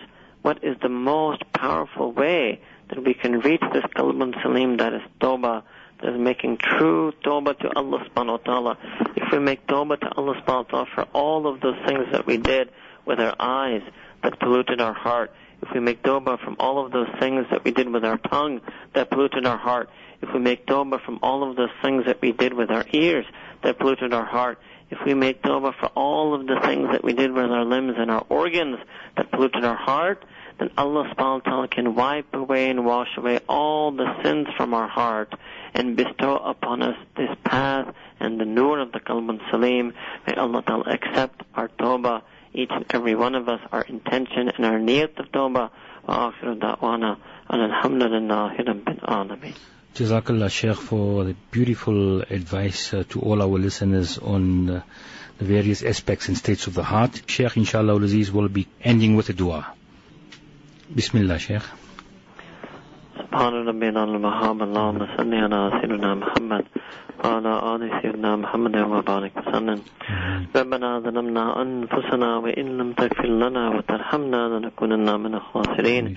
what 0.46 0.62
is 0.62 0.76
the 0.80 0.88
most 0.88 1.42
powerful 1.52 2.12
way 2.12 2.60
that 2.88 3.02
we 3.04 3.14
can 3.14 3.40
reach 3.40 3.62
this 3.72 3.82
qalbun 3.96 4.32
salim 4.42 4.76
that 4.76 4.94
is 4.94 5.02
tawbah, 5.20 5.64
that 6.00 6.14
is 6.14 6.20
making 6.20 6.56
true 6.56 7.12
tawbah 7.24 7.58
to 7.58 7.68
Allah 7.74 7.98
subhanahu 8.08 8.38
wa 8.38 8.44
ta'ala. 8.48 8.78
If 9.16 9.32
we 9.32 9.40
make 9.40 9.66
tawbah 9.66 9.98
to 10.02 10.08
Allah 10.16 10.40
subhanahu 10.40 10.72
wa 10.72 10.84
ta'ala 10.84 10.86
for 10.94 11.02
all 11.12 11.48
of 11.48 11.60
those 11.60 11.74
things 11.88 12.04
that 12.12 12.28
we 12.28 12.36
did 12.36 12.70
with 13.04 13.18
our 13.18 13.34
eyes 13.40 13.82
that 14.22 14.38
polluted 14.38 14.80
our 14.80 14.92
heart, 14.92 15.32
if 15.62 15.74
we 15.74 15.80
make 15.80 16.04
tawbah 16.04 16.38
from 16.44 16.54
all 16.60 16.86
of 16.86 16.92
those 16.92 17.08
things 17.18 17.44
that 17.50 17.64
we 17.64 17.72
did 17.72 17.88
with 17.88 18.04
our 18.04 18.18
tongue 18.18 18.60
that 18.94 19.10
polluted 19.10 19.46
our 19.46 19.58
heart, 19.58 19.90
if 20.22 20.32
we 20.32 20.38
make 20.38 20.64
tawbah 20.64 21.04
from 21.04 21.18
all 21.24 21.50
of 21.50 21.56
those 21.56 21.74
things 21.82 22.04
that 22.06 22.22
we 22.22 22.30
did 22.30 22.54
with 22.54 22.70
our 22.70 22.84
ears 22.92 23.26
that 23.64 23.80
polluted 23.80 24.14
our 24.14 24.24
heart, 24.24 24.60
if 24.89 24.99
we 25.05 25.13
make 25.13 25.41
tawbah 25.41 25.73
for 25.79 25.87
all 25.95 26.33
of 26.33 26.47
the 26.47 26.59
things 26.63 26.89
that 26.91 27.03
we 27.03 27.13
did 27.13 27.31
with 27.31 27.49
our 27.49 27.63
limbs 27.63 27.93
and 27.97 28.11
our 28.11 28.25
organs 28.29 28.77
that 29.15 29.31
polluted 29.31 29.63
our 29.63 29.75
heart, 29.75 30.23
then 30.59 30.69
Allah 30.77 31.11
subhanahu 31.15 31.45
wa 31.45 31.49
ta'ala 31.51 31.67
can 31.69 31.95
wipe 31.95 32.33
away 32.33 32.69
and 32.69 32.85
wash 32.85 33.07
away 33.17 33.39
all 33.47 33.91
the 33.91 34.21
sins 34.21 34.47
from 34.57 34.73
our 34.73 34.87
heart 34.87 35.33
and 35.73 35.95
bestow 35.95 36.37
upon 36.37 36.81
us 36.81 36.97
this 37.15 37.29
path 37.45 37.93
and 38.19 38.39
the 38.39 38.45
nur 38.45 38.79
of 38.79 38.91
the 38.91 38.99
Qalbun 38.99 39.39
Salim. 39.49 39.93
May 40.27 40.35
Allah 40.35 40.61
ta'ala 40.61 40.83
accept 40.93 41.41
our 41.55 41.69
tawbah, 41.69 42.21
each 42.53 42.69
and 42.71 42.85
every 42.89 43.15
one 43.15 43.35
of 43.35 43.47
us, 43.47 43.61
our 43.71 43.81
intention 43.81 44.49
and 44.49 44.65
our 44.65 44.79
niyat 44.79 45.17
of 45.19 45.31
tawbah. 45.31 45.71
وآخر 46.07 46.53
دعوانا 46.53 47.17
أن 47.53 47.65
الحمد 47.65 48.03
لله 48.03 48.53
رب 48.59 48.89
العالمين. 48.89 49.74
Jazakallah 49.95 50.49
Sheikh 50.49 50.75
for 50.77 51.25
the 51.25 51.35
beautiful 51.51 52.21
advice 52.21 52.93
uh, 52.93 53.03
to 53.09 53.19
all 53.19 53.41
our 53.41 53.59
listeners 53.59 54.17
on 54.17 54.69
uh, 54.69 54.81
the 55.37 55.45
various 55.45 55.83
aspects 55.83 56.27
and 56.29 56.37
states 56.37 56.67
of 56.67 56.73
the 56.73 56.83
heart. 56.83 57.21
Sheikh, 57.27 57.57
inshallah, 57.57 58.01
Aziz 58.01 58.31
will 58.31 58.47
be 58.47 58.67
ending 58.81 59.15
with 59.17 59.29
a 59.29 59.33
dua. 59.33 59.73
Bismillah, 60.95 61.39
Sheikh. 61.39 61.63
سبحان 63.31 63.53
ربنا 63.67 64.03
المهاب 64.03 64.61
اللهم 64.61 64.99
صل 65.17 65.33
على 65.33 65.59
سيدنا 65.81 66.15
محمد 66.15 66.63
وعلى 67.23 67.53
آل 67.75 68.01
سيدنا 68.01 68.35
محمد 68.35 68.75
وبارك 68.77 69.31
وسلم 69.37 69.79
ربنا 70.55 70.99
ظلمنا 70.99 71.61
أنفسنا 71.61 72.37
وإن 72.37 72.77
لم 72.77 72.93
تغفر 72.93 73.27
لنا 73.27 73.69
وترحمنا 73.69 74.41
لنكونن 74.47 75.19
من 75.19 75.33
الخاسرين 75.35 76.15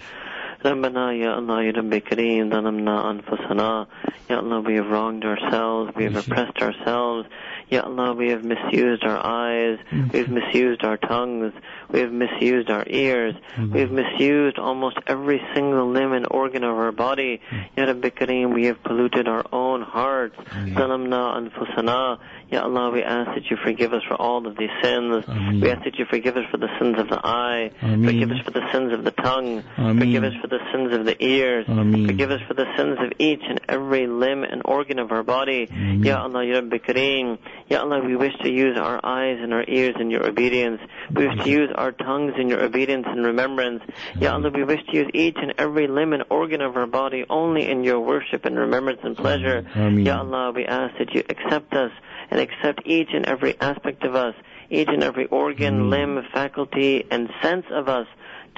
ربنا 0.66 1.12
يا 1.12 1.38
الله 1.38 1.62
يا 1.62 1.72
رب 1.72 1.94
كريم 1.94 2.50
ظلمنا 2.50 3.11
أنفسنا 3.11 3.87
Ya 4.31 4.38
Allah, 4.38 4.61
we 4.61 4.77
have 4.77 4.88
wronged 4.88 5.22
ourselves, 5.22 5.92
we 5.94 6.05
have 6.05 6.16
oppressed 6.16 6.57
ourselves. 6.62 7.29
Ya 7.68 7.83
Allah, 7.83 8.14
we 8.14 8.31
have 8.31 8.42
misused 8.42 9.05
our 9.05 9.20
eyes, 9.22 9.79
we 10.12 10.20
have 10.20 10.31
misused 10.31 10.83
our 10.83 10.96
tongues, 10.96 11.53
we 11.91 11.99
have 12.02 12.12
misused 12.12 12.69
our 12.69 12.84
ears, 12.88 13.36
mm-hmm. 13.56 13.73
we 13.73 13.80
have 13.82 13.91
misused 13.91 14.58
almost 14.60 14.97
every 15.08 15.41
single 15.54 15.91
limb 15.91 16.13
and 16.13 16.28
organ 16.30 16.63
of 16.63 16.75
our 16.78 16.91
body. 16.91 17.41
Mm-hmm. 17.52 17.80
Ya 17.80 17.86
Rabbi 17.86 18.10
Kareem, 18.10 18.54
we 18.54 18.65
have 18.65 18.82
polluted 18.84 19.28
our 19.28 19.45
own 19.52 19.82
hearts. 19.82 20.36
Mm-hmm. 20.38 20.78
Zalamna 20.78 21.50
anfusana. 21.50 22.19
Ya 22.52 22.63
Allah, 22.63 22.90
we 22.90 23.04
ask 23.04 23.29
that 23.35 23.46
you 23.52 23.58
forgive 23.63 23.94
us 23.94 24.02
for 24.08 24.15
all 24.15 24.48
of 24.48 24.58
these 24.58 24.71
sins. 24.81 25.23
Ameen. 25.27 25.62
We 25.62 25.69
ask 25.69 25.83
that 25.83 26.00
you 26.00 26.06
forgive 26.10 26.35
us 26.35 26.46
for 26.50 26.58
the 26.58 26.69
sins 26.79 26.98
of 26.98 27.08
the 27.08 27.19
eye, 27.23 27.69
Ameen. 27.81 28.06
forgive 28.06 28.31
us 28.31 28.44
for 28.44 28.52
the 28.52 28.71
sins 28.71 28.92
of 28.92 29.04
the 29.04 29.12
tongue, 29.12 29.63
Ameen. 29.77 30.00
forgive 30.00 30.23
us 30.23 30.33
for 30.42 30.48
the 30.48 30.58
sins 30.71 30.94
of 30.96 31.06
the 31.06 31.23
ears, 31.23 31.67
forgive 31.67 32.31
us 32.31 32.42
for 32.48 32.56
the 32.56 32.65
sins 32.75 32.98
of 33.00 33.12
each 33.19 33.44
and 33.48 33.62
every 33.69 34.08
limb 34.08 34.44
and 34.44 34.63
organ 34.65 34.98
of 34.98 35.12
our 35.12 35.21
body. 35.21 35.67
Ya 36.02 36.23
Allah, 36.23 36.44
Ya 36.44 36.56
Rabbi 36.56 36.77
Kareem. 36.77 37.37
Ya 37.69 37.81
Allah, 37.81 38.04
we 38.04 38.15
wish 38.15 38.33
to 38.42 38.50
use 38.50 38.77
our 38.79 39.00
eyes 39.04 39.37
and 39.40 39.54
our 39.54 39.65
ears 39.67 39.96
in 40.00 40.10
your 40.10 40.25
obedience. 40.25 40.81
We 41.13 41.27
wish 41.27 41.44
to 41.44 41.50
use 41.50 41.69
our 41.80 41.92
tongues 41.94 42.34
in 42.38 42.50
your 42.50 42.62
obedience 42.62 43.06
and 43.08 43.25
remembrance. 43.25 43.82
Ya 44.19 44.34
Allah, 44.34 44.52
we 44.52 44.63
wish 44.63 44.82
to 44.88 44.96
use 44.96 45.10
each 45.13 45.38
and 45.42 45.54
every 45.58 45.88
limb 45.88 46.13
and 46.13 46.23
organ 46.30 46.62
of 46.62 46.75
our 46.75 46.86
body 46.86 47.25
only 47.30 47.69
in 47.69 47.84
your 47.84 48.00
worship 48.02 48.46
and 48.46 48.58
remembrance 48.58 49.00
and 49.04 49.15
pleasure. 49.15 49.65
Ameen. 49.73 50.06
Ya 50.06 50.19
Allah, 50.19 50.52
we 50.52 50.65
ask 50.65 50.98
that 51.00 51.13
you 51.15 51.23
accept 51.30 51.73
us 51.73 51.92
and 52.30 52.40
accept 52.40 52.82
each 52.86 53.10
and 53.13 53.25
every 53.25 53.60
aspect 53.60 54.04
of 54.04 54.13
us, 54.15 54.36
each 54.69 54.90
and 54.90 55.04
every 55.04 55.25
organ, 55.27 55.90
limb, 55.90 56.21
faculty, 56.34 57.06
and 57.10 57.30
sense 57.42 57.65
of 57.71 57.88
us 57.88 58.08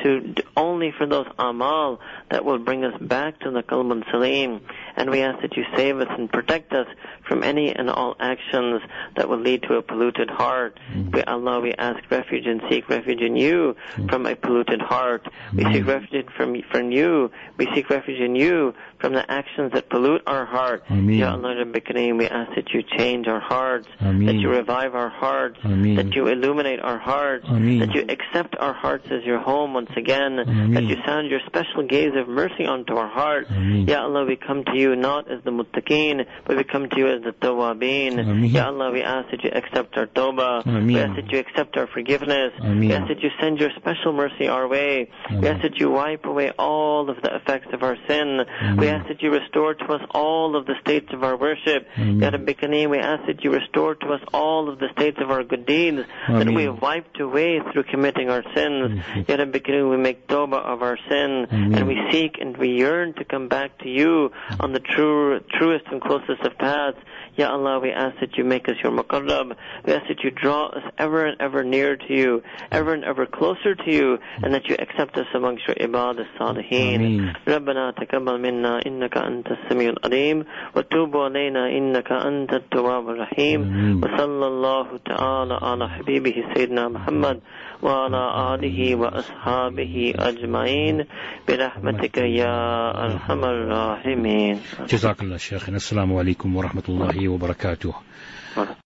to 0.03 0.33
only 0.57 0.91
for 0.97 1.05
those 1.05 1.27
amal 1.37 1.99
that 2.29 2.43
will 2.43 2.59
bring 2.59 2.83
us 2.83 2.99
back 3.01 3.39
to 3.39 3.51
the 3.51 3.61
qalb 3.61 4.03
salim. 4.09 4.61
And 4.95 5.09
we 5.09 5.21
ask 5.21 5.41
that 5.41 5.55
you 5.55 5.63
save 5.75 5.99
us 5.99 6.07
and 6.17 6.31
protect 6.31 6.73
us 6.73 6.87
from 7.27 7.43
any 7.43 7.73
and 7.73 7.89
all 7.89 8.15
actions 8.19 8.81
that 9.15 9.29
will 9.29 9.39
lead 9.39 9.63
to 9.63 9.75
a 9.75 9.81
polluted 9.81 10.29
heart. 10.29 10.79
Mm-hmm. 10.91 11.11
We, 11.11 11.23
Allah, 11.23 11.61
we 11.61 11.73
ask 11.73 11.99
refuge 12.11 12.45
and 12.45 12.61
seek 12.69 12.89
refuge 12.89 13.21
in 13.21 13.35
you 13.35 13.75
mm-hmm. 13.93 14.09
from 14.09 14.25
a 14.25 14.35
polluted 14.35 14.81
heart. 14.81 15.27
We 15.53 15.63
seek 15.65 15.83
mm-hmm. 15.83 15.89
refuge 15.89 16.25
from, 16.35 16.61
from 16.71 16.91
you. 16.91 17.31
We 17.57 17.67
seek 17.73 17.89
refuge 17.89 18.19
in 18.19 18.35
you 18.35 18.73
from 18.99 19.13
the 19.13 19.29
actions 19.31 19.71
that 19.73 19.89
pollute 19.89 20.23
our 20.27 20.45
heart. 20.45 20.83
Ameen. 20.89 21.19
Ya 21.19 21.31
Allah, 21.31 21.55
Kareem, 21.65 22.17
we 22.17 22.27
ask 22.27 22.53
that 22.55 22.69
you 22.73 22.83
change 22.97 23.27
our 23.27 23.39
hearts, 23.39 23.87
Ameen. 23.99 24.27
that 24.27 24.35
you 24.35 24.49
revive 24.49 24.93
our 24.93 25.09
hearts, 25.09 25.57
Ameen. 25.63 25.95
that 25.95 26.13
you 26.13 26.27
illuminate 26.27 26.79
our 26.81 26.99
hearts, 26.99 27.45
that 27.47 27.91
you 27.93 28.05
accept 28.09 28.55
our 28.57 28.73
hearts 28.73 29.07
as 29.09 29.23
your 29.23 29.39
home 29.39 29.73
once 29.73 29.89
again, 29.95 30.35
that 30.73 30.83
you 30.83 30.97
sound 31.05 31.29
your 31.29 31.39
special 31.47 31.83
gaze 31.87 32.13
of 32.15 32.27
mercy 32.27 32.65
onto 32.65 32.95
our 32.95 33.07
heart. 33.07 33.47
Ya 33.49 34.03
Allah, 34.03 34.25
we 34.25 34.35
come 34.35 34.63
to 34.65 34.77
you 34.77 34.80
not 34.95 35.29
as 35.31 35.43
the 35.43 35.51
muttaqeen, 35.51 36.25
but 36.45 36.57
we 36.57 36.63
come 36.63 36.89
to 36.89 36.97
you 36.97 37.07
as 37.07 37.23
the 37.23 37.31
tawabin. 37.31 38.19
Ameen. 38.19 38.51
Ya 38.51 38.67
Allah, 38.67 38.91
we 38.91 39.01
ask 39.01 39.29
that 39.31 39.43
you 39.43 39.51
accept 39.53 39.97
our 39.97 40.07
tawbah. 40.07 40.65
Ameen. 40.65 40.87
We 40.87 40.99
ask 40.99 41.15
that 41.15 41.31
you 41.31 41.39
accept 41.39 41.77
our 41.77 41.87
forgiveness. 41.87 42.53
Ameen. 42.59 42.79
We 42.89 42.93
ask 42.93 43.07
that 43.07 43.21
you 43.21 43.29
send 43.39 43.59
your 43.59 43.69
special 43.77 44.13
mercy 44.13 44.47
our 44.47 44.67
way. 44.67 45.09
We 45.31 45.47
ask 45.47 45.61
that 45.61 45.77
you 45.79 45.89
wipe 45.91 46.25
away 46.25 46.51
all 46.57 47.09
of 47.09 47.21
the 47.21 47.35
effects 47.35 47.67
of 47.73 47.83
our 47.83 47.97
sin. 48.07 48.41
We 48.77 48.87
ask 48.87 49.07
that 49.07 49.21
you 49.21 49.31
restore 49.31 49.73
to 49.75 49.85
us 49.93 50.01
all 50.11 50.55
of 50.55 50.65
the 50.65 50.75
states 50.81 51.07
of 51.13 51.23
our 51.23 51.37
worship. 51.37 51.87
Ameen. 51.97 52.19
Ya 52.21 52.29
Rabbi 52.29 52.53
Kareem, 52.53 52.89
we 52.89 52.99
ask 52.99 53.25
that 53.27 53.43
you 53.43 53.51
restore 53.51 53.95
to 53.95 54.07
us 54.13 54.21
all 54.33 54.69
of 54.69 54.79
the 54.79 54.87
states 54.93 55.17
of 55.21 55.31
our 55.31 55.43
good 55.43 55.65
deeds 55.65 55.99
that 56.27 56.47
we 56.49 56.63
have 56.63 56.81
wiped 56.81 57.19
away 57.19 57.59
through 57.71 57.83
committing 57.83 58.29
our 58.29 58.43
sins. 58.55 59.01
Ya 59.27 59.35
Rabbi 59.35 59.59
Kareem, 59.59 59.89
we 59.89 59.97
make 59.97 60.27
tawbah 60.27 60.63
of 60.65 60.81
our 60.81 60.97
sin 61.09 61.47
Ameen. 61.51 61.75
and 61.75 61.87
we 61.87 61.97
seek 62.11 62.37
and 62.39 62.55
we 62.57 62.69
yearn 62.69 63.13
to 63.13 63.23
come 63.25 63.47
back 63.47 63.77
to 63.79 63.89
you 63.89 64.31
on 64.59 64.70
the 64.73 64.79
true, 64.79 65.39
truest 65.53 65.85
and 65.91 66.01
closest 66.01 66.41
of 66.41 66.57
paths. 66.57 66.97
Ya 67.36 67.52
Allah, 67.52 67.78
we 67.80 67.90
ask 67.90 68.18
that 68.20 68.36
you 68.36 68.44
make 68.44 68.68
us 68.68 68.76
your 68.82 68.92
muqarrab. 68.92 69.56
We 69.84 69.92
ask 69.92 70.06
that 70.08 70.24
you 70.24 70.30
draw 70.30 70.68
us 70.68 70.82
ever 70.98 71.26
and 71.26 71.36
ever 71.40 71.62
near 71.64 71.96
to 71.96 72.10
you, 72.14 72.42
ever 72.70 72.94
and 72.94 73.04
ever 73.04 73.26
closer 73.26 73.74
to 73.74 73.90
you, 73.92 74.18
and 74.42 74.54
that 74.54 74.66
you 74.68 74.76
accept 74.78 75.16
us 75.16 75.26
amongst 75.34 75.66
your 75.68 75.76
ibad 75.76 76.18
as-salihin. 76.20 76.96
Ameen. 76.96 77.34
ربنا 77.48 77.90
تقبل 77.90 78.40
منا 78.40 78.80
إنك 78.86 79.16
أنت 79.16 79.46
السميع 79.50 79.90
العليم 79.90 80.44
وتوب 80.76 81.16
علينا 81.16 81.68
إنك 81.78 82.12
أنت 82.12 82.52
التواب 82.52 83.08
الرحيم 83.08 83.62
آمين. 83.62 83.96
وصلى 84.04 84.46
الله 84.46 84.86
تعالى 85.04 85.58
على 85.62 85.88
حبيبه 85.88 86.44
سيدنا 86.54 86.88
محمد 86.88 87.40
وعلى 87.82 88.54
آله 88.54 88.94
وأصحابه 88.96 90.14
أجمعين 90.18 91.04
برحمتك 91.48 92.18
يا 92.18 92.56
أرحم 93.04 93.44
الراحمين 93.44 94.60
جزاك 94.88 95.22
الله 95.22 95.36
شيخنا 95.36 95.76
السلام 95.76 96.16
عليكم 96.16 96.56
ورحمة 96.56 96.82
الله 97.21 97.33
وبركاته 97.33 97.93